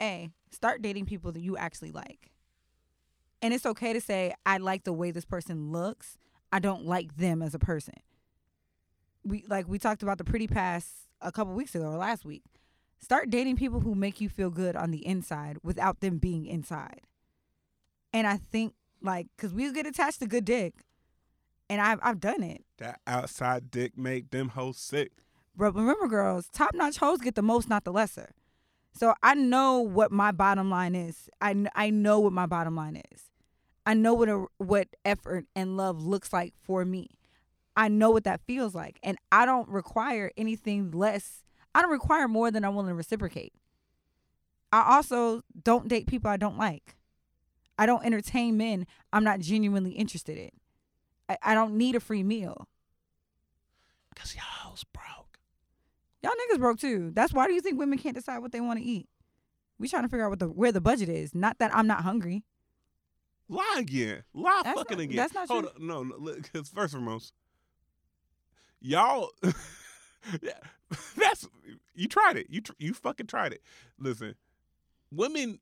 [0.00, 2.30] A, start dating people that you actually like.
[3.40, 6.18] And it's okay to say, I like the way this person looks.
[6.52, 7.94] I don't like them as a person.
[9.26, 12.44] We like we talked about the pretty pass a couple weeks ago or last week.
[12.98, 17.00] Start dating people who make you feel good on the inside without them being inside.
[18.12, 20.74] And I think like cuz we get attached to good dick.
[21.68, 22.64] And I've I've done it.
[22.78, 25.12] That outside dick make them hoes sick.
[25.56, 28.30] But remember, girls, top notch hoes get the most, not the lesser.
[28.92, 31.28] So I know what my bottom line is.
[31.40, 33.24] I, I know what my bottom line is.
[33.84, 37.15] I know what a, what effort and love looks like for me.
[37.76, 41.42] I know what that feels like, and I don't require anything less.
[41.74, 43.52] I don't require more than I'm willing to reciprocate.
[44.72, 46.96] I also don't date people I don't like.
[47.78, 50.50] I don't entertain men I'm not genuinely interested in.
[51.28, 52.66] I, I don't need a free meal.
[54.14, 55.38] Cause y'all's broke.
[56.22, 57.10] Y'all niggas broke too.
[57.14, 59.08] That's why do you think women can't decide what they want to eat?
[59.78, 61.34] We trying to figure out what the where the budget is.
[61.34, 62.42] Not that I'm not hungry.
[63.48, 64.22] Lie again.
[64.32, 65.16] Lie That's fucking not- again.
[65.16, 65.72] that's not Hold true.
[65.80, 65.86] on.
[65.86, 66.34] No, no.
[66.34, 67.34] Because first and foremost,
[68.86, 69.30] y'all.
[71.16, 71.48] that's
[71.94, 72.46] you tried it.
[72.50, 73.62] You tr- you fucking tried it.
[73.98, 74.34] Listen,
[75.10, 75.58] women,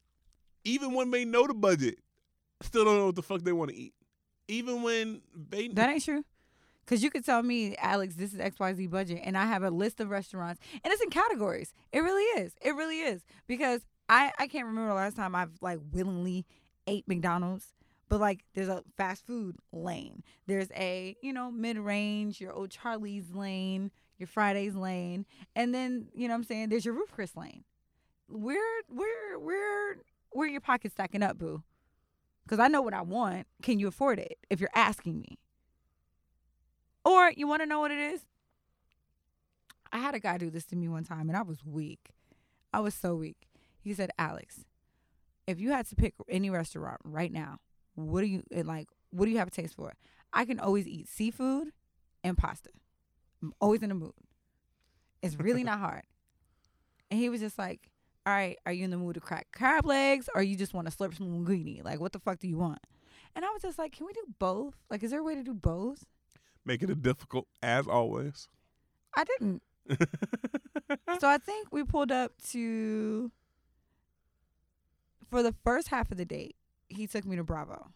[0.65, 1.99] even when they know the budget,
[2.61, 3.95] still don't know what the fuck they want to eat.
[4.49, 6.25] Even when they That ain't true.
[6.87, 10.01] Cause you could tell me, Alex, this is XYZ budget, and I have a list
[10.01, 11.73] of restaurants, and it's in categories.
[11.93, 12.55] It really is.
[12.61, 13.25] It really is.
[13.47, 16.45] Because I I can't remember the last time I've like willingly
[16.87, 17.73] ate McDonald's,
[18.15, 20.23] but like there's a fast food lane.
[20.47, 26.29] There's a you know mid range, your O'Charley's lane, your Fridays lane, and then you
[26.29, 27.65] know I'm saying there's your Ruth's Chris lane.
[28.29, 29.97] Where where where
[30.31, 31.65] where your pockets stacking up, boo?
[32.45, 33.49] Because I know what I want.
[33.63, 34.39] Can you afford it?
[34.49, 35.37] If you're asking me.
[37.05, 38.21] Or you want to know what it is?
[39.93, 42.11] I had a guy do this to me one time and I was weak.
[42.73, 43.49] I was so weak.
[43.81, 44.61] He said, Alex,
[45.49, 47.59] if you had to pick any restaurant right now,
[47.95, 48.89] what do you eh, like?
[49.11, 49.93] What do you have a taste for?
[50.33, 51.69] I can always eat seafood
[52.23, 52.71] and pasta.
[53.43, 54.13] I'm always in the mood.
[55.23, 56.03] It's really not hard.
[57.11, 57.91] And he was just like,
[58.27, 60.91] "All right, are you in the mood to crack crab legs, or you just want
[60.91, 61.85] to slurp some linguine?
[61.85, 62.81] Like, what the fuck do you want?"
[63.37, 64.75] And I was just like, "Can we do both?
[64.91, 66.05] Like, is there a way to do both?"
[66.65, 68.49] making it difficult as always.
[69.15, 69.63] I didn't.
[71.21, 73.31] so I think we pulled up to
[75.31, 76.57] for the first half of the date.
[76.89, 77.89] He took me to Bravo,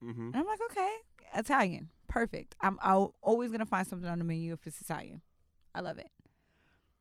[0.00, 0.92] hmm and I'm like, okay,
[1.34, 2.54] Italian, perfect.
[2.60, 5.22] I'm I'll, always gonna find something on the menu if it's Italian.
[5.74, 6.10] I love it.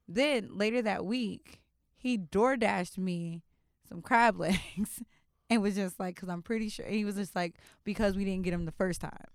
[0.07, 1.61] Then later that week,
[1.97, 3.41] he door dashed me
[3.87, 5.01] some crab legs,
[5.49, 8.43] and was just like, because I'm pretty sure he was just like because we didn't
[8.43, 9.27] get him the first time,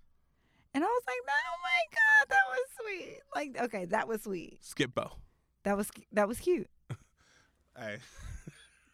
[0.74, 3.18] and I was like, oh my god, that was sweet.
[3.34, 4.59] Like, okay, that was sweet.
[4.62, 5.11] Skip-Bo.
[5.64, 6.68] That was that was cute.
[7.78, 7.99] Hey.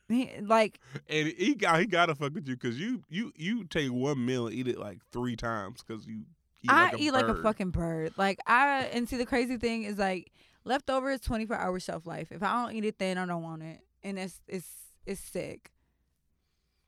[0.08, 3.90] He, like And he got he gotta fuck with you because you you you take
[3.90, 6.24] one meal and eat it like three times because you
[6.62, 8.12] eat I like a eat like a fucking bird.
[8.16, 10.30] Like I and see the crazy thing is like
[10.64, 12.30] leftovers twenty four hour shelf life.
[12.30, 14.68] If I don't eat it, then I don't want it, and it's it's
[15.06, 15.72] it's sick.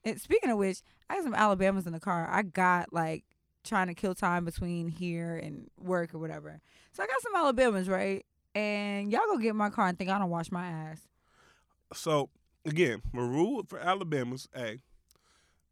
[0.05, 2.29] And speaking of which, I got some Alabamas in the car.
[2.31, 3.25] I got like
[3.65, 6.61] trying to kill time between here and work or whatever.
[6.93, 8.25] So I got some Alabamas, right?
[8.55, 11.07] And y'all go get in my car and think I don't wash my ass.
[11.93, 12.31] So
[12.69, 14.81] again, my rule for Alabama's A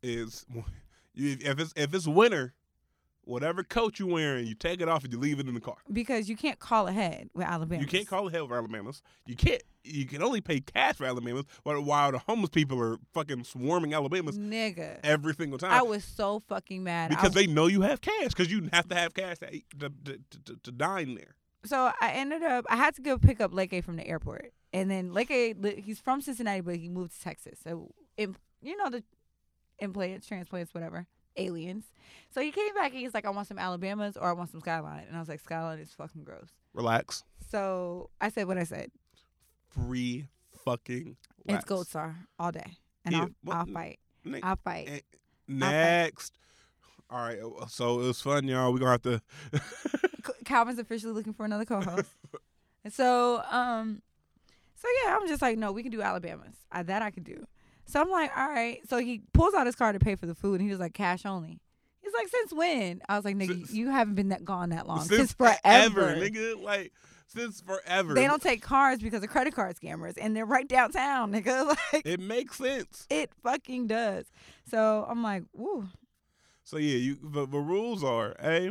[0.02, 0.46] is
[1.14, 2.54] if it's if it's winter,
[3.22, 5.76] whatever coat you're wearing, you take it off and you leave it in the car.
[5.92, 7.80] Because you can't call ahead with Alabama.
[7.80, 9.02] You can't call ahead with Alabama's.
[9.26, 9.62] You can't.
[9.88, 13.94] You can only pay cash for Alabama's, while, while the homeless people are fucking swarming
[13.94, 14.98] Alabama's nigga.
[15.04, 15.70] every single time.
[15.70, 17.10] I was so fucking mad.
[17.10, 20.18] Because they know you have cash because you have to have cash to, to, to,
[20.44, 21.36] to, to dine there.
[21.64, 24.90] so I ended up I had to go pick up Leke from the airport, and
[24.90, 27.58] then like li- he's from Cincinnati, but he moved to Texas.
[27.62, 29.02] So you know the
[29.78, 31.06] implants, transplants, whatever,
[31.36, 31.84] aliens.
[32.30, 34.60] So he came back and he's like, I want some Alabamas or I want some
[34.60, 36.48] Skyline, and I was like, Skyline is fucking gross.
[36.74, 37.24] Relax.
[37.50, 38.90] So I said what I said.
[39.68, 40.26] Free
[40.64, 41.16] fucking.
[41.46, 41.64] It's.
[41.64, 42.72] Gold Star all day,
[43.04, 43.98] and Yeah, I'll what- I'll fight.
[44.24, 44.88] Ne- I'll fight.
[44.88, 45.00] eh,
[45.48, 46.32] Next.
[47.08, 47.38] All right.
[47.38, 48.72] uh, So it was fun, y'all.
[48.72, 49.20] We're going to have
[49.52, 50.42] to.
[50.44, 52.10] Calvin's officially looking for another co-host.
[52.82, 54.02] and so, um,
[54.76, 56.56] so yeah, I'm just like, no, we can do Alabama's.
[56.70, 57.46] I, that I can do.
[57.86, 58.80] So I'm like, all right.
[58.88, 60.94] So he pulls out his card to pay for the food, and he was like,
[60.94, 61.60] cash only.
[62.02, 63.00] He's like, since when?
[63.08, 65.00] I was like, nigga, Since- you haven't been that gone that long.
[65.00, 65.60] Since Since, forever.
[65.64, 66.62] Ever, nigga.
[66.62, 66.92] Like
[67.28, 68.14] since forever.
[68.14, 71.66] They don't take cards because of credit card scammers, and they're right downtown, nigga.
[71.92, 73.06] Like It makes sense.
[73.10, 74.26] it fucking does.
[74.70, 75.88] So I'm like, woo.
[76.64, 78.70] So yeah, you the, the rules are A,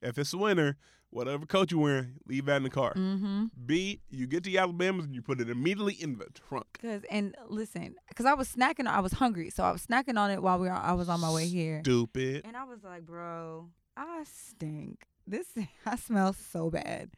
[0.00, 0.76] if it's winter,
[1.12, 2.94] whatever coat you're wearing, leave that in the car.
[2.94, 3.46] Mm-hmm.
[3.64, 6.66] B, you get to Alabama's and you put it immediately in the trunk.
[6.80, 8.86] Cause and listen, cause I was snacking.
[8.86, 10.72] I was hungry, so I was snacking on it while we were.
[10.74, 12.42] I was on my way here, Stupid.
[12.44, 15.06] and I was like, bro, I stink.
[15.26, 15.46] This
[15.86, 17.10] I smell so bad.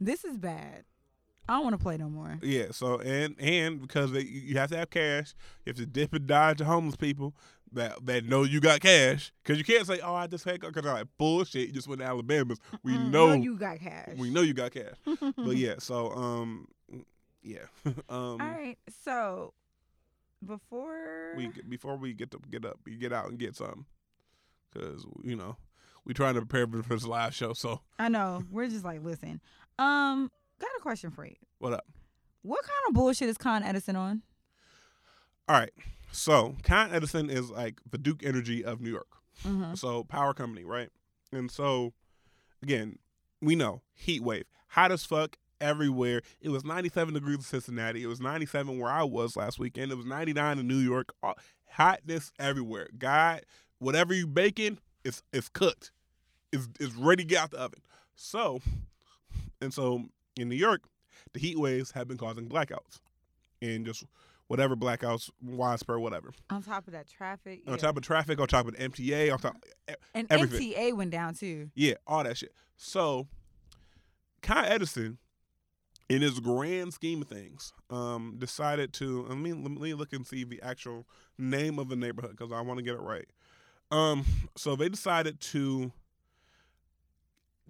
[0.00, 0.84] This is bad.
[1.48, 2.38] I don't want to play no more.
[2.42, 2.66] Yeah.
[2.70, 5.34] So and and because they, you have to have cash,
[5.66, 7.34] you have to dip and dodge to homeless people
[7.74, 9.32] that that know you got cash.
[9.42, 11.68] Because you can't say, "Oh, I just had," because they're like bullshit.
[11.68, 12.58] You just went to Alabama's.
[12.82, 14.14] We know you got cash.
[14.16, 14.94] we know you got cash.
[15.36, 15.74] but yeah.
[15.78, 16.68] So um,
[17.42, 17.58] yeah.
[17.84, 18.78] um, All right.
[19.04, 19.54] So
[20.44, 23.84] before we get- before we get to get up, you get out and get something.
[24.72, 25.56] Because you know
[26.04, 27.52] we trying to prepare for this live show.
[27.52, 29.40] So I know we're just like, listen.
[29.78, 31.34] Um, got a question for you.
[31.58, 31.86] what up?
[32.42, 34.22] What kind of bullshit is Con Edison on?
[35.48, 35.72] All right.
[36.12, 39.08] So Con Edison is like the Duke Energy of New York.
[39.44, 39.74] Mm-hmm.
[39.74, 40.90] So power company, right?
[41.32, 41.92] And so
[42.62, 42.98] again,
[43.40, 46.22] we know heat wave, hot as fuck everywhere.
[46.40, 48.02] It was 97 degrees in Cincinnati.
[48.02, 49.92] It was 97 where I was last weekend.
[49.92, 51.14] It was 99 in New York.
[51.70, 52.88] Hotness everywhere.
[52.98, 53.42] God,
[53.78, 55.92] whatever you baking, it's it's cooked.
[56.52, 57.80] It's it's ready to get out the oven.
[58.14, 58.60] So,
[59.60, 60.04] and so
[60.36, 60.82] in New York,
[61.32, 63.00] the heat waves have been causing blackouts,
[63.62, 64.04] and just
[64.48, 66.32] whatever blackouts, widespread, whatever.
[66.50, 67.78] On top of that traffic, On yeah.
[67.78, 69.56] top of traffic, on top of the MTA, on top,
[70.14, 70.72] and everything.
[70.72, 71.70] MTA went down too.
[71.74, 72.52] yeah, all that shit.
[72.76, 73.26] So,
[74.42, 75.18] Con Edison,
[76.08, 79.24] in his grand scheme of things, um, decided to.
[79.28, 81.06] Let me let me look and see the actual
[81.38, 83.26] name of the neighborhood because I want to get it right.
[83.90, 84.24] Um,
[84.56, 85.92] so they decided to,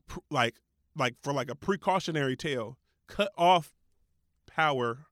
[0.07, 0.55] pr- like,
[0.97, 3.73] like for like a precautionary tale, cut off
[4.47, 5.07] power,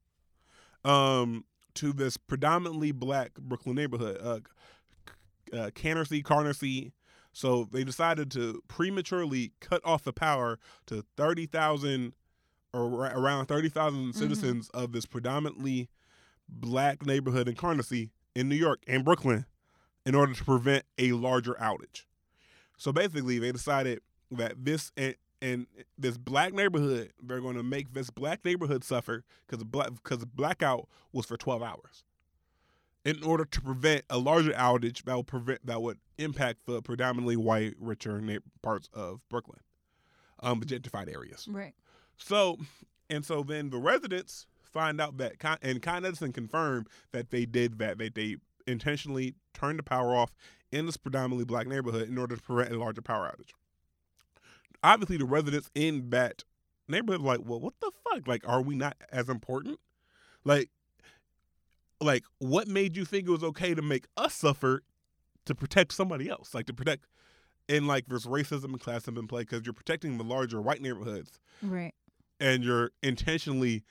[0.84, 1.44] um,
[1.80, 4.40] to this predominantly black Brooklyn neighborhood, uh,
[5.56, 6.92] uh Canarsie, Carnegie.
[7.32, 12.12] So they decided to prematurely cut off the power to 30,000
[12.74, 15.88] or around 30,000 citizens of this predominantly
[16.48, 19.46] black neighborhood in Carnegie in New York and Brooklyn
[20.04, 22.04] in order to prevent a larger outage.
[22.76, 24.00] So basically, they decided
[24.30, 24.92] that this
[25.42, 25.66] and,
[25.98, 30.88] this black neighborhood, they're going to make this black neighborhood suffer because black because blackout
[31.12, 32.04] was for 12 hours
[33.04, 37.36] in order to prevent a larger outage that would prevent that would impact the predominantly
[37.36, 38.22] white, richer
[38.62, 39.60] parts of Brooklyn,
[40.40, 41.46] um, the gentrified areas.
[41.48, 41.74] Right.
[42.16, 42.58] So,
[43.08, 47.46] and so then the residents find out that, Con- and Con Edison confirmed that they
[47.46, 47.98] did that.
[47.98, 48.36] That they
[48.66, 50.34] intentionally turned the power off
[50.70, 53.52] in this predominantly black neighborhood in order to prevent a larger power outage.
[54.82, 56.44] Obviously, the residents in that
[56.88, 58.26] neighborhood are like, well, what the fuck?
[58.26, 59.78] Like, are we not as important?
[60.44, 60.70] Like,
[62.00, 64.82] like what made you think it was okay to make us suffer
[65.44, 66.54] to protect somebody else?
[66.54, 67.06] Like to protect,
[67.68, 71.38] and like there's racism and classism in play because you're protecting the larger white neighborhoods
[71.62, 71.92] Right.
[72.40, 73.84] and you're intentionally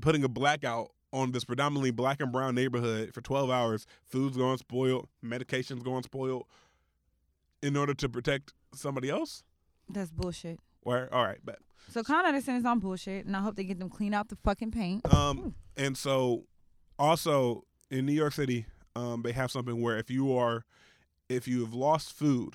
[0.00, 3.86] putting a blackout on this predominantly black and brown neighborhood for 12 hours.
[4.04, 6.44] Food's going spoiled, medication's going spoiled,
[7.62, 9.42] in order to protect somebody else.
[9.88, 10.58] That's bullshit.
[10.82, 11.58] Or all right, but
[11.90, 14.36] So Con Edison is on bullshit, and I hope they get them clean out the
[14.36, 15.12] fucking paint.
[15.12, 16.44] um, and so
[16.98, 18.66] also in New York City,
[18.96, 20.64] um, they have something where if you are,
[21.28, 22.54] if you have lost food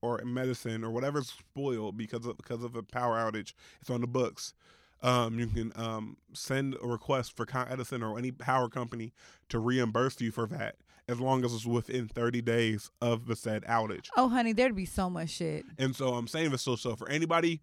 [0.00, 4.06] or medicine or whatever's spoiled because of because of a power outage, it's on the
[4.06, 4.54] books.
[5.02, 9.12] Um, you can um, send a request for Con Edison or any power company
[9.48, 10.74] to reimburse you for that,
[11.08, 14.06] as long as it's within 30 days of the said outage.
[14.16, 17.08] Oh, honey, there'd be so much shit, And so I'm saying this so so for
[17.08, 17.60] anybody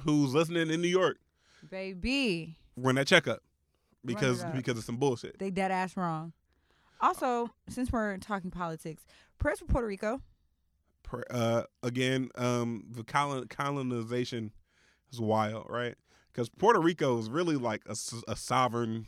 [0.00, 1.18] who's listening in New York,
[1.70, 2.56] baby.
[2.76, 3.40] run that checkup
[4.04, 5.38] because because it's some bullshit.
[5.38, 6.32] They dead ass wrong.
[7.00, 9.04] Also, since we're talking politics,
[9.38, 10.20] prayers for Puerto Rico.
[11.30, 14.52] uh, again, um, the colon- colonization
[15.12, 15.94] is wild, right?
[16.32, 17.94] Because Puerto Rico is really like a
[18.36, 19.06] sovereign,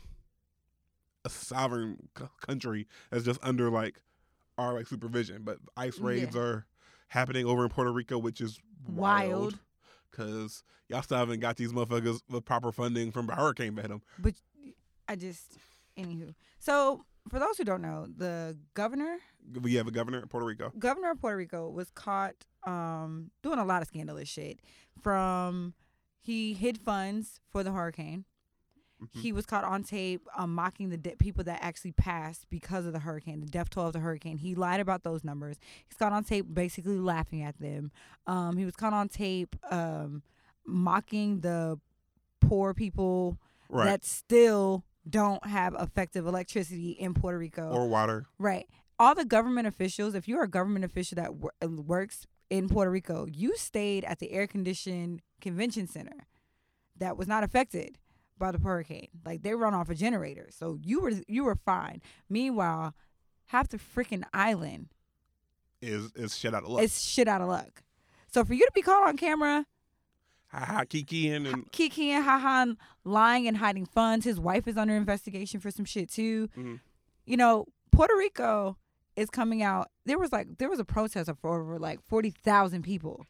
[1.27, 4.01] a sovereign c- country that's just under like
[4.57, 5.43] our like supervision.
[5.43, 6.41] But ICE raids Yeah.
[6.41, 6.65] are
[7.09, 9.59] happening over in Puerto Rico, which is Wild.
[10.09, 13.75] Because y'all still haven't got these motherfuckers with proper funding from the hurricane.
[14.19, 14.33] But
[15.07, 15.57] I just,
[15.97, 16.33] anywho.
[16.59, 19.17] So for those who don't know, the governor,
[19.61, 20.71] We have a governor in Puerto Rico.
[20.79, 24.59] governor of Puerto Rico, was caught um, doing a lot of scandalous shit.
[25.01, 25.73] From
[26.19, 28.25] he hid funds for the hurricane.
[29.01, 29.21] Mhm.
[29.21, 32.93] He was caught on tape um, mocking the de- people that actually passed because of
[32.93, 34.37] the hurricane, the death toll of the hurricane.
[34.37, 35.57] He lied about those numbers.
[35.87, 37.91] He's caught on tape basically laughing at them.
[38.25, 40.23] Um, he was caught on tape um,
[40.65, 41.79] mocking the
[42.41, 43.37] poor people
[43.69, 47.69] right that still don't have effective electricity in Puerto Rico.
[47.71, 48.25] or water.
[48.39, 48.67] right.
[48.99, 52.89] All the government officials, if you're a government official that wor- uh, works in Puerto
[52.89, 56.25] Rico, you stayed at the air conditioned convention center
[56.97, 57.99] that was not affected
[58.37, 59.09] by the hurricane.
[59.25, 60.47] Like they run off a generator.
[60.51, 62.01] So you were you were fine.
[62.29, 62.93] Meanwhile,
[63.47, 64.89] half the freaking island
[65.81, 66.83] Is is shit out of luck.
[66.83, 67.83] is shit out of luck.
[68.31, 69.65] So for you to be caught on camera
[70.49, 74.23] Ha ha Kiki and, and Kiki and Hahan lying and hiding funds.
[74.25, 76.47] His wife is under investigation for some shit too.
[76.57, 76.79] Mhm.
[77.25, 78.77] You know, Puerto Rico
[79.17, 79.89] is coming out.
[80.05, 83.25] There was like there was a protest of over like forty thousand people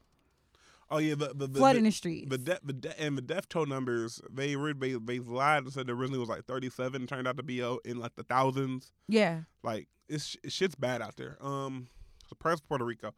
[0.89, 2.29] oh yeah the the the, flooding the, the streets.
[2.29, 5.89] the, de- the de- and the death toll numbers they they they lied and said
[5.89, 8.91] originally was like 37 turned out to be uh, in like the thousands.
[9.07, 11.37] Yeah, like it's it shit's bad out there.
[11.41, 11.87] Um
[12.27, 13.13] so Puerto Rico.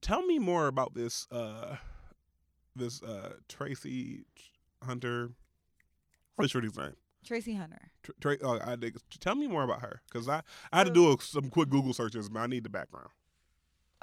[0.00, 1.76] Tell me more about this uh
[2.76, 4.24] this uh Tracie
[4.82, 5.30] Hunter
[6.36, 6.94] what's your name.
[7.24, 7.90] Tracie Hunter.
[8.02, 10.42] Tr- Tra- uh, I dig- tell me more about her because I
[10.72, 13.10] I had to do a, some quick Google searches but I need the background.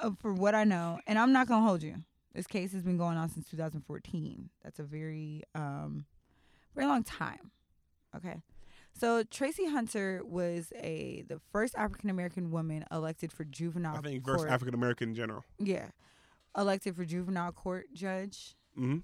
[0.00, 2.04] Uh, for what I know, and I'm not gonna hold you.
[2.34, 4.50] This case has been going on since 2014.
[4.62, 6.04] That's a very um
[6.74, 7.50] very long time.
[8.16, 8.42] Okay.
[8.94, 14.24] So Tracie Hunter was a the first African American woman elected for juvenile I think
[14.24, 14.50] first court.
[14.50, 15.88] African American in general Yeah.
[16.56, 18.56] Elected for juvenile court judge.
[18.74, 18.98] hmm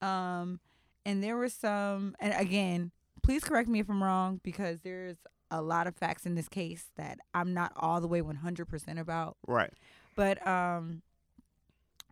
[0.00, 0.60] Um
[1.04, 2.90] and there was some and again,
[3.22, 5.16] please correct me if I'm wrong because there's
[5.50, 9.36] a lot of facts in this case that I'm not all the way 100% about.
[9.46, 9.72] right
[10.16, 11.02] But um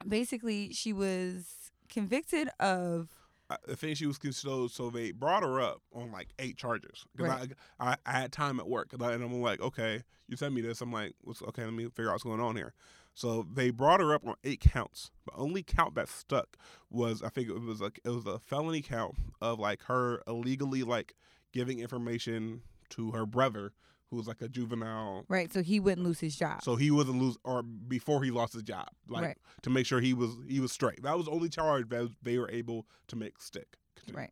[0.06, 3.08] basically she was convicted of
[3.50, 7.04] I think she was so so they brought her up on like eight charges.
[7.14, 7.52] Because Right.
[7.78, 10.54] I, I I had time at work and, I, and I'm like okay you sent
[10.54, 10.80] me this.
[10.80, 12.74] I'm like what's, okay let me figure out what's going on here.
[13.12, 15.10] So they brought her up on eight counts.
[15.26, 16.56] The only count that stuck
[16.90, 20.82] was I think it was like it was a felony count of like her illegally
[20.82, 21.14] like
[21.52, 23.72] giving information to her brother
[24.10, 26.62] who was like a juvenile right so he wouldn't lose his job.
[26.62, 29.38] so he wasn't lose or before he lost his job like Right.
[29.62, 32.38] to make sure he was he was straight that was the only charge that they
[32.38, 34.18] were able to make stick Continue.
[34.20, 34.30] Right.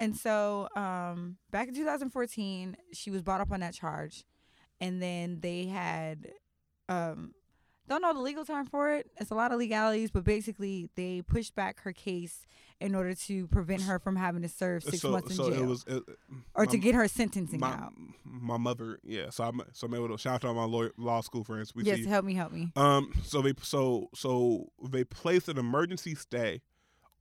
[0.00, 4.24] And so, um, back in 2014, she was brought up on that charge,
[4.80, 6.28] and then they had,
[6.88, 7.32] um,
[7.88, 9.10] don't know the legal term for it.
[9.16, 12.46] It's a lot of legalities, but basically they pushed back her case
[12.80, 15.62] in order to prevent her from having to serve six so, months in so jail,
[15.62, 16.02] it was it,
[16.54, 17.92] or my- to get her sentencing my, out.
[18.24, 21.20] my mother yeah so i'm so i'm able to shout out to my lawyer, law
[21.20, 22.70] school friends we Yes, see help me, help me.
[22.76, 26.62] um so they so so they placed an emergency stay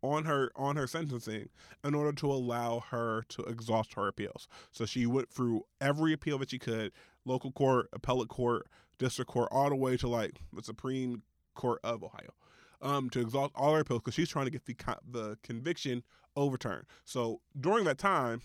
[0.04, 1.50] on her on her sentencing
[1.84, 6.38] in order to allow her to exhaust her appeals so she went through every appeal
[6.38, 6.92] that she could
[7.26, 8.68] local court appellate court
[8.98, 11.22] district court all the way to like the supreme
[11.56, 12.34] court of ohio
[12.82, 14.76] um, to exhaust all her appeals because she's trying to get the
[15.10, 16.04] the conviction
[16.36, 16.86] overturned.
[17.06, 18.42] So during that time,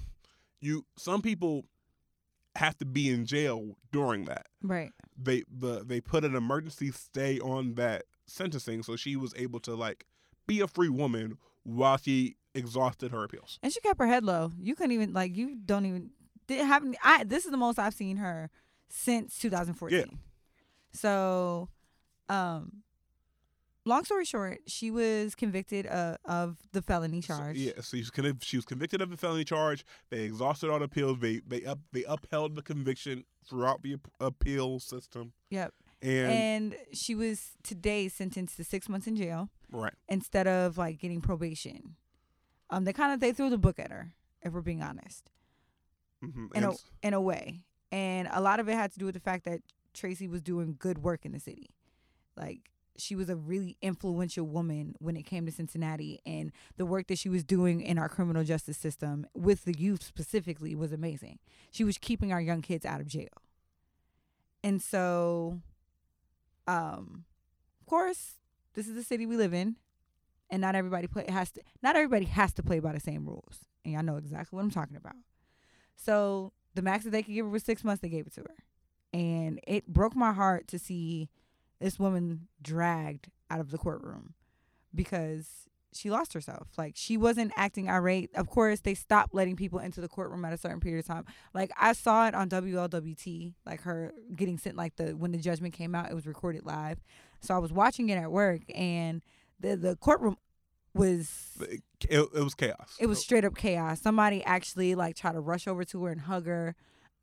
[0.60, 1.66] you some people
[2.56, 4.46] have to be in jail during that.
[4.62, 4.90] Right.
[5.16, 9.74] They the they put an emergency stay on that sentencing, so she was able to
[9.74, 10.06] like
[10.46, 13.58] be a free woman while she exhausted her appeals.
[13.62, 14.52] And she kept her head low.
[14.58, 16.10] You couldn't even like you don't even
[16.46, 18.50] didn't have any, I this is the most I've seen her
[18.88, 20.18] since 2014.
[20.92, 21.68] So
[22.28, 22.82] um
[23.84, 27.56] long story short, she was convicted uh, of the felony So, charge.
[27.56, 28.10] yeah, so she was,
[28.42, 29.84] she was convicted of the felony charge.
[30.10, 31.18] They exhausted all the appeals.
[31.20, 35.32] They they up they upheld the conviction throughout the ap- appeal system.
[35.50, 35.72] Yep.
[36.00, 40.98] And, And she was today sentenced to 6 months in jail right, instead of like
[41.00, 41.96] getting probation.
[42.70, 45.30] Um they kind of they threw the book at her if we're being honest.
[46.20, 46.72] hmm in a
[47.02, 49.60] in a way, and a lot of it had to do with the fact that
[49.94, 51.70] Tracie was doing good work in the city.
[52.36, 57.06] Like she was a really influential woman when it came to Cincinnati, and the work
[57.08, 61.38] that she was doing in our criminal justice system with the youth specifically was amazing.
[61.70, 63.28] She was keeping our young kids out of jail,
[64.62, 65.60] and so,
[66.66, 67.24] um,
[67.80, 68.34] of course,
[68.74, 69.76] this is the city we live in,
[70.50, 71.62] and not everybody play has to.
[71.82, 74.70] Not everybody has to play by the same rules, and y'all know exactly what I'm
[74.70, 75.16] talking about.
[75.96, 78.02] So the max that they could give her was six months.
[78.02, 78.56] They gave it to her,
[79.12, 81.28] and it broke my heart to see
[81.80, 84.34] this woman dragged out of the courtroom
[84.94, 86.68] because she lost herself.
[86.78, 88.30] Like she wasn't acting irate.
[88.34, 91.24] Of course, they stopped letting people into the courtroom at a certain period of time.
[91.52, 94.76] Like I saw it on WLWT, like her getting sent.
[94.76, 96.98] Like the when the judgment came out, it was recorded live.
[97.40, 99.22] So I was watching it at work, and
[99.60, 100.38] the the courtroom
[100.94, 102.96] was It, it, it was chaos.
[103.00, 104.00] it was straight up chaos.
[104.00, 106.74] Somebody actually like tried to rush over to her and hug her.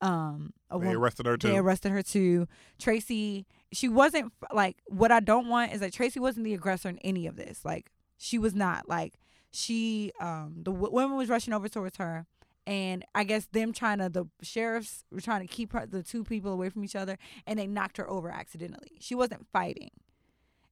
[0.01, 1.49] Um, they woman, arrested her too.
[1.49, 2.47] they arrested her too.
[2.77, 6.99] Tracie, she wasn't like what I don't want is that Tracie wasn't the aggressor in
[6.99, 7.65] any of this.
[7.65, 9.19] Like she was not like
[9.51, 12.25] she um the w- woman was rushing over towards her
[12.67, 16.23] and I guess them trying to the sheriffs were trying to keep her, the two
[16.23, 18.91] people away from each other and they knocked her over accidentally.
[18.99, 19.91] She wasn't fighting.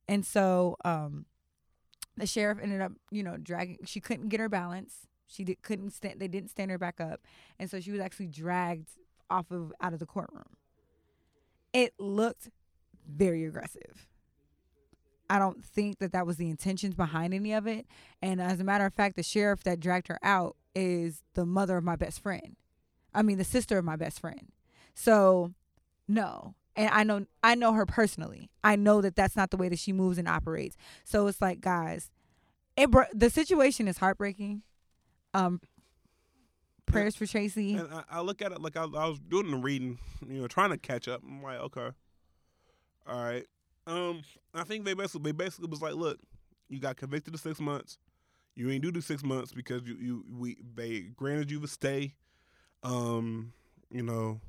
[0.07, 1.25] And so um
[2.15, 5.07] the sheriff ended up, you know, dragging she couldn't get her balance.
[5.30, 7.21] She did, couldn't stand they didn't stand her back up.
[7.59, 8.89] And so she was actually dragged
[9.30, 10.57] off of out of the courtroom.
[11.73, 12.49] It looked
[13.07, 14.07] very aggressive.
[15.30, 17.86] I don't think that that was the intentions behind any of it.
[18.21, 21.78] And as a matter of fact, the sheriff that dragged her out is the mother
[21.78, 22.55] of my best friend.
[23.13, 24.51] I mean, the sister of my best friend.
[24.93, 25.53] So,
[26.07, 26.55] no.
[26.75, 28.51] And I know I know her personally.
[28.63, 30.78] I know that that's not the way that she moves and operates.
[31.03, 32.11] So it's like, guys,
[32.78, 34.61] it br- the situation is heartbreaking.
[35.34, 35.59] Um,
[36.97, 37.75] prayers for Tracie.
[37.75, 40.47] And I, I look at it like I, I was doing the reading, you know,
[40.47, 41.21] trying to catch up.
[41.23, 41.89] I'm like, okay,
[43.07, 43.45] all right.
[43.85, 44.21] Um,
[44.53, 46.19] I think they basically they basically was like, look,
[46.69, 47.97] you got convicted of six months.
[48.55, 52.15] You ain't do the six months because you you we they granted you the stay.
[52.83, 53.53] Um,
[53.89, 54.41] you know,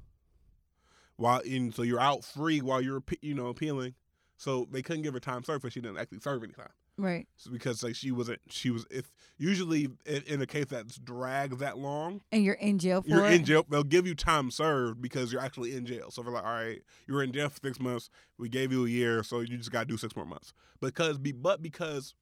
[1.16, 3.94] while in so you're out free while you're you know appealing.
[4.36, 6.68] So they couldn't give her time served, but she didn't actually serve any time.
[6.98, 7.28] Right.
[7.36, 11.60] So because like she wasn't she was if usually in, in a case that's dragged
[11.60, 13.32] that long And you're in jail for you're it.
[13.34, 13.64] in jail.
[13.68, 16.10] They'll give you time served because you're actually in jail.
[16.10, 18.10] So they're like, all right, you were in jail for six months.
[18.36, 20.52] We gave you a year, so you just got to do six more months.
[20.80, 22.14] Because be but because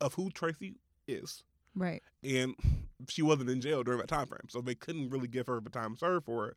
[0.00, 1.44] of who Tracie is,
[1.76, 2.02] Right.
[2.24, 2.54] and
[3.08, 5.70] she wasn't in jail during that time frame, so they couldn't really give her the
[5.70, 6.56] time served for it.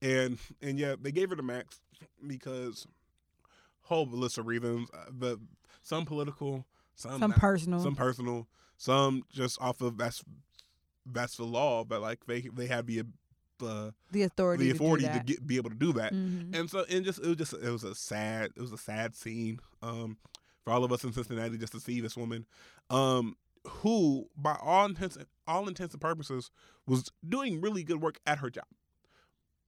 [0.00, 1.80] And and yeah, they gave her the max
[2.26, 2.86] because
[3.82, 4.88] whole list of reasons.
[4.94, 5.38] Uh, the
[5.80, 7.80] some political, some Some not- personal.
[7.80, 10.22] some personal, some just off of that's
[11.06, 13.02] that's the law, but like they they have the
[13.62, 14.64] uh, the authority.
[14.64, 15.26] the to authority to, that.
[15.26, 16.12] get, be able to do that.
[16.14, 16.54] Mhm.
[16.56, 19.14] And so and just it was just it was a sad it was a sad
[19.14, 20.16] scene um
[20.64, 22.46] for all of us in Cincinnati just to see this woman
[22.90, 26.50] um who by all intents all intents and purposes
[26.86, 28.64] was doing really good work at her job.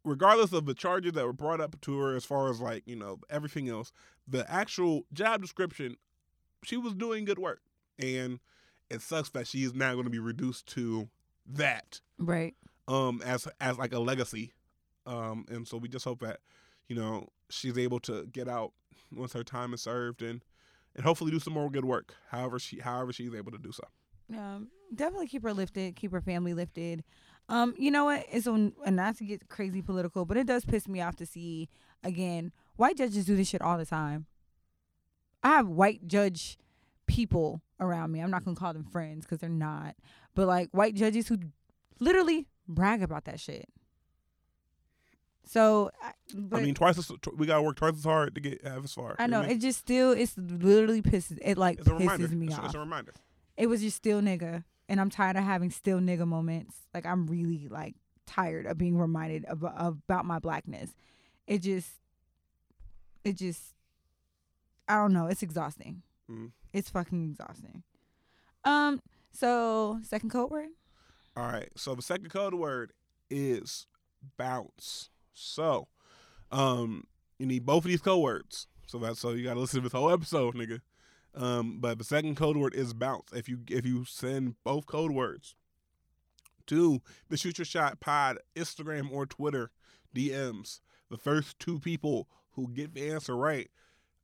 [0.04, 2.96] Regardless of the charges that were brought up to her as far as like, you
[2.96, 3.92] know, everything else,
[4.29, 5.97] the actual job description
[6.64, 7.61] she was doing good work.
[7.99, 8.39] And
[8.89, 11.09] it sucks that she is now going to be reduced to
[11.47, 12.55] that Right.
[12.87, 14.53] um as as like a legacy
[15.07, 16.39] um and so we just hope that
[16.89, 18.73] you know she's able to get out
[19.11, 20.45] once her time is served and
[20.95, 23.83] and hopefully do some more good work however she however she's able to do so
[24.33, 27.03] Um, definitely keep her lifted, keep her family lifted.
[27.49, 28.25] Um, you know what?
[28.31, 31.27] It's on, and not to get crazy political, but it does piss me off to
[31.27, 31.68] see
[32.05, 34.27] again white judges do this shit all the time.
[35.43, 36.59] I have white judge
[37.07, 38.20] people around me.
[38.20, 39.97] I'm not gonna call them friends because they're not,
[40.35, 41.39] but like white judges who
[41.99, 43.68] literally brag about that shit.
[45.45, 48.95] So, I, mean twice as we gotta work twice as hard to get have as
[48.95, 49.51] far I know mean?
[49.51, 52.64] it just still it's literally pisses it like a reminder pisses me it's, off.
[52.66, 53.12] it's a reminder
[53.57, 57.27] it was just still nigga and i'm tired of having still nigga moments like i'm
[57.27, 60.95] really like tired of being reminded of, about my blackness
[61.47, 61.91] it just
[63.25, 63.75] it just
[64.89, 66.03] i don't know it's exhausting.
[66.31, 66.53] Mhm.
[66.73, 67.83] it's fucking exhausting.
[68.64, 69.01] Um
[69.33, 70.68] so second code word?
[71.37, 72.93] All right so the second code word
[73.31, 73.87] is
[74.37, 75.11] bounce.
[75.35, 75.89] So
[76.51, 77.05] um
[77.39, 78.66] you need both of these code words.
[78.87, 80.81] So that's so you gotta listen to this whole episode nigga.
[81.35, 83.33] Um, but the second code word is bounce.
[83.33, 85.55] If you if you send both code words
[86.66, 87.01] to
[87.31, 89.70] the Shoot Your Shot Pod Instagram or Twitter
[90.14, 93.70] DMs, the first two people who get the answer right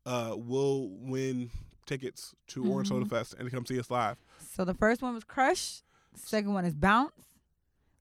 [0.06, 1.50] uh, will win
[1.86, 3.10] tickets to Orange Soda Mhm.
[3.10, 4.16] Fest and come see us live.
[4.38, 5.82] so the first one was crush
[6.14, 7.12] second one is bounce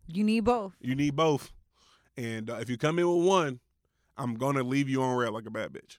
[0.07, 1.51] you need both You need both,
[2.15, 3.59] and uh, if you come in with one,
[4.17, 5.97] I'm gonna leave you on red like a bad bitch.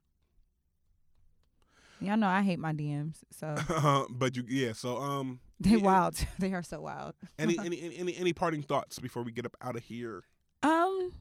[2.00, 4.72] y'all know i hate my dms so but you, yeah.
[4.72, 5.76] So um, they Yeah.
[5.78, 9.44] wild they are so wild any any any any, any parting thoughts before we get
[9.46, 10.24] up out of here?
[10.62, 11.12] Um,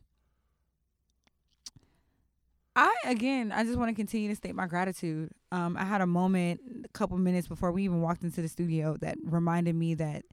[2.78, 5.32] I again, I just want to continue to state my gratitude.
[5.52, 8.96] Um, I had a moment a couple minutes before we even walked into the studio
[9.02, 10.26] that reminded me that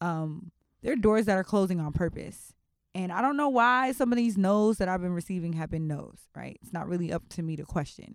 [0.00, 2.54] um, there are doors that are closing on purpose.
[2.94, 5.88] And I don't know why some of these no's that I've been receiving have been
[5.88, 6.56] no's, right?
[6.62, 8.14] It's not really up to me to question.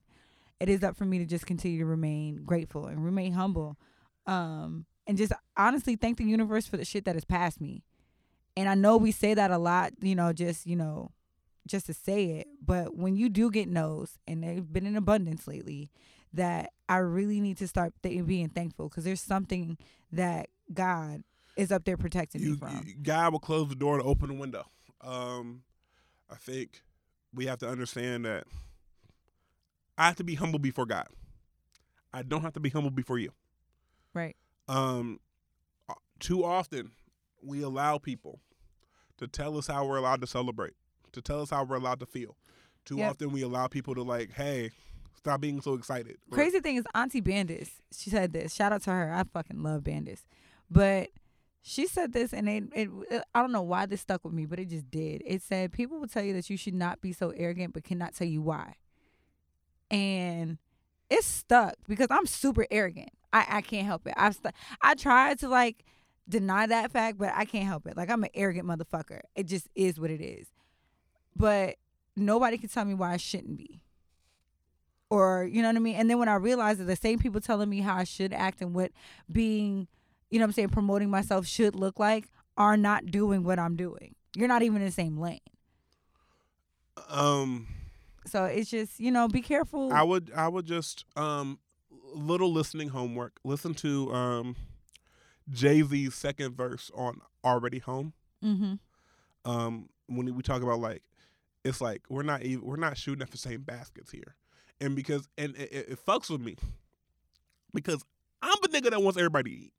[0.61, 3.77] It is up for me to just continue to remain grateful and remain humble.
[4.25, 7.83] Um, and just honestly thank the universe for the shit that has passed me.
[8.55, 11.11] And I know we say that a lot, you know, just, you know,
[11.67, 12.47] just to say it.
[12.63, 15.89] But when you do get no's, and they've been in abundance lately,
[16.33, 19.77] that I really need to start th- being thankful because there's something
[20.11, 21.23] that God
[21.55, 22.83] is up there protecting me you, from.
[22.85, 24.65] you- God will close the door to open the window.
[25.01, 25.63] Um,
[26.29, 26.81] I think
[27.33, 28.45] we have to understand that
[29.97, 31.07] I have to be humble before God.
[32.11, 33.31] I don't have to be humble before you.
[34.13, 34.35] right.
[34.67, 35.19] Um,
[36.19, 36.91] too often
[37.41, 38.39] we allow people
[39.17, 40.73] to tell us how we're allowed to celebrate,
[41.13, 42.35] to tell us how we're allowed to feel.
[42.85, 43.09] Too Yep.
[43.11, 44.71] often we allow people to like, hey,
[45.15, 46.17] stop being so excited.
[46.31, 48.53] Or- Crazy thing is, Auntie Bandis, she said this.
[48.53, 49.13] Shout out to her.
[49.13, 50.23] I fucking love Bandis.
[50.69, 51.09] But
[51.61, 52.89] she said this, and it, it,
[53.33, 55.23] I don't know why this stuck with me, but it just did.
[55.25, 58.13] It said, People will tell you that you should not be so arrogant, but cannot
[58.15, 58.75] tell you why.
[59.89, 60.57] And
[61.09, 63.09] it's stuck because I'm super arrogant.
[63.31, 64.13] I, I can't help it.
[64.17, 65.85] I've st- I tried to like
[66.27, 67.95] deny that fact, but I can't help it.
[67.95, 69.21] Like I'm an arrogant motherfucker.
[69.35, 70.47] It just is what it is.
[71.35, 71.75] But
[72.15, 73.81] nobody can tell me why I shouldn't be
[75.13, 75.95] or you know what I mean.
[75.95, 78.61] And then when I realized that the same people telling me how I should act
[78.61, 78.91] and what
[79.31, 79.87] being,
[80.31, 83.75] you know what I'm saying, promoting myself should look like are not doing what I'm
[83.75, 84.15] doing.
[84.35, 85.39] You're not even in the same lane.
[87.09, 87.67] um,
[88.25, 89.93] So it's just, you know, be careful.
[89.93, 91.59] I would I would just um
[92.15, 93.39] little listening homework.
[93.43, 94.55] Listen to um
[95.47, 98.13] Jay Z's second verse on Already Home.
[98.43, 98.73] mm-hmm.
[99.45, 101.03] Um when we talk about like
[101.63, 104.35] it's like we're not even we're not shooting at the same baskets here.
[104.81, 106.57] And because and it, it, it fucks with me
[107.73, 108.03] because
[108.41, 109.73] I'm the nigga that wants everybody to eat.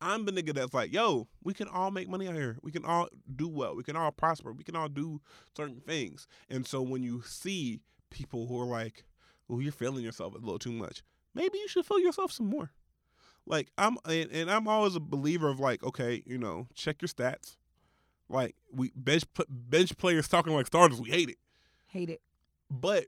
[0.00, 2.58] I'm the nigga that's like, yo, we can all make money out here.
[2.62, 3.74] We can all do well.
[3.74, 4.52] We can all prosper.
[4.52, 5.20] We can all do
[5.56, 6.26] certain things.
[6.50, 7.80] And so when you see
[8.10, 9.04] people who are like,
[9.48, 11.02] well, you're feeling yourself a little too much,
[11.34, 12.72] maybe you should feel yourself some more.
[13.46, 17.08] Like I'm, and, and I'm always a believer of like, okay, you know, check your
[17.08, 17.56] stats.
[18.28, 21.38] Like we bench bench players talking like starters, we hate it,
[21.86, 22.20] Hate it.
[22.70, 23.06] but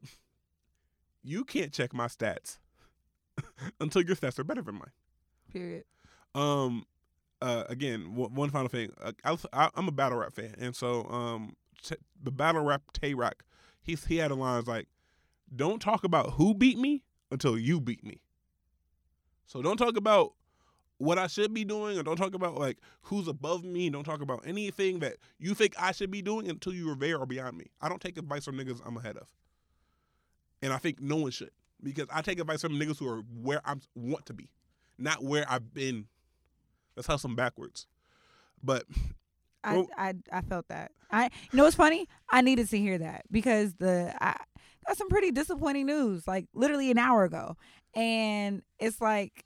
[1.23, 2.59] you can't check my stats
[3.81, 4.93] until your stats are better than mine.
[5.53, 5.85] Period.
[6.35, 6.85] Um,
[7.43, 8.93] uh, again, one, one final thing.
[9.01, 12.83] Uh, I, I, I'm a battle rap fan, and so um, t- the battle rap
[12.93, 13.45] Tay Roc,
[13.83, 14.87] he's he had a line like,
[15.55, 18.21] "Don't talk about who beat me until you beat me."
[19.47, 20.35] So don't talk about
[20.99, 23.89] what I should be doing, or don't talk about like who's above me.
[23.91, 27.19] Don't talk about anything that you think I should be doing until you are there
[27.19, 27.67] or beyond me.
[27.81, 29.29] I don't take advice from niggas I'm ahead of,
[30.63, 31.51] and I think no one should
[31.83, 34.51] because I take advice from niggas who are where I want to be,
[34.99, 36.07] not where I've been.
[36.97, 37.87] Let's hustle backwards.
[38.63, 38.85] But
[39.63, 40.93] I, Well- I I felt that.
[41.11, 42.09] I you know what's funny?
[42.29, 44.37] I needed to hear that because the I
[44.87, 47.57] got some pretty disappointing news like literally an hour ago,
[47.95, 49.45] and it's like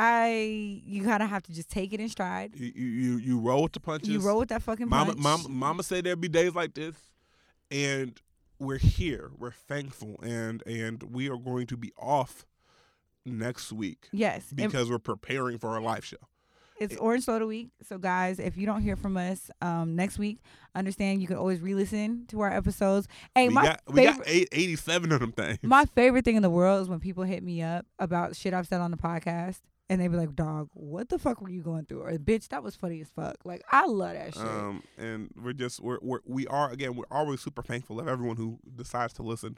[0.00, 2.52] I you kind of have to just take it in stride.
[2.54, 4.08] you you you roll with the punches.
[4.10, 5.18] You roll with that fucking Mama, punch.
[5.22, 6.94] mama, mama said there'd be days like this,
[7.70, 8.20] and
[8.60, 9.30] we're here.
[9.36, 12.46] We're thankful, and and we are going to be off
[13.26, 16.16] next week Yes, and because we're preparing for our live show.
[16.78, 17.68] it's Orange Soda Week.
[17.82, 20.38] So guys, if you don't hear from us um, next week,
[20.76, 23.08] understand you can always re-listen to our episodes.
[23.34, 24.18] Hey, we my got we favorite.
[24.18, 25.58] got eight, 87 of them things.
[25.64, 28.68] My favorite thing in the world is when people hit me up about shit I've
[28.68, 29.58] said on the podcast
[29.88, 32.02] and they'd be like, dog, what the fuck were you going through?
[32.02, 33.36] Or bitch, that was funny as fuck.
[33.44, 34.42] Like, I love that shit.
[34.42, 38.36] Um, and we're just we're, we're we are again we're always super thankful of everyone
[38.36, 39.56] who decides to listen,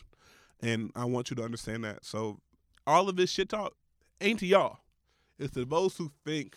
[0.60, 2.04] and I want you to understand that.
[2.04, 2.40] So
[2.86, 3.74] all of this shit talk
[4.20, 4.78] ain't to y'all.
[5.38, 6.56] It's to those who think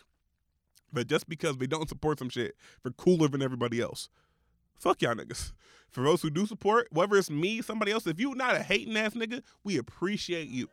[0.91, 4.09] that just because they don't support some shit, they're cooler than everybody else.
[4.75, 5.53] Fuck y'all niggas.
[5.89, 8.97] For those who do support, whether it's me, somebody else, if you're not a hating
[8.97, 10.67] ass nigga, we appreciate you.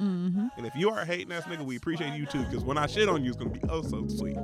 [0.00, 0.46] Mm-hmm.
[0.56, 2.42] And if you are a hating ass nigga, we appreciate you too.
[2.44, 4.36] Because when I shit on you, it's gonna be oh so sweet.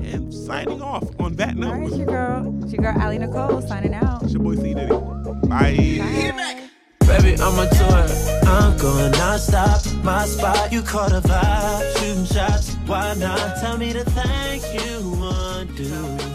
[0.00, 2.64] And signing off on that All right, note, it's your girl.
[2.64, 4.22] It's your girl, Ali Nicole, signing out.
[4.22, 4.88] it's your boy C Diddy.
[5.48, 5.98] Bye.
[5.98, 6.68] Bye.
[7.08, 8.48] Baby, I'm a tour.
[8.48, 9.80] I'm going non-stop.
[10.04, 11.98] My spot, you caught a vibe.
[11.98, 13.56] Shooting shots, why not?
[13.60, 16.27] Tell me to thank you.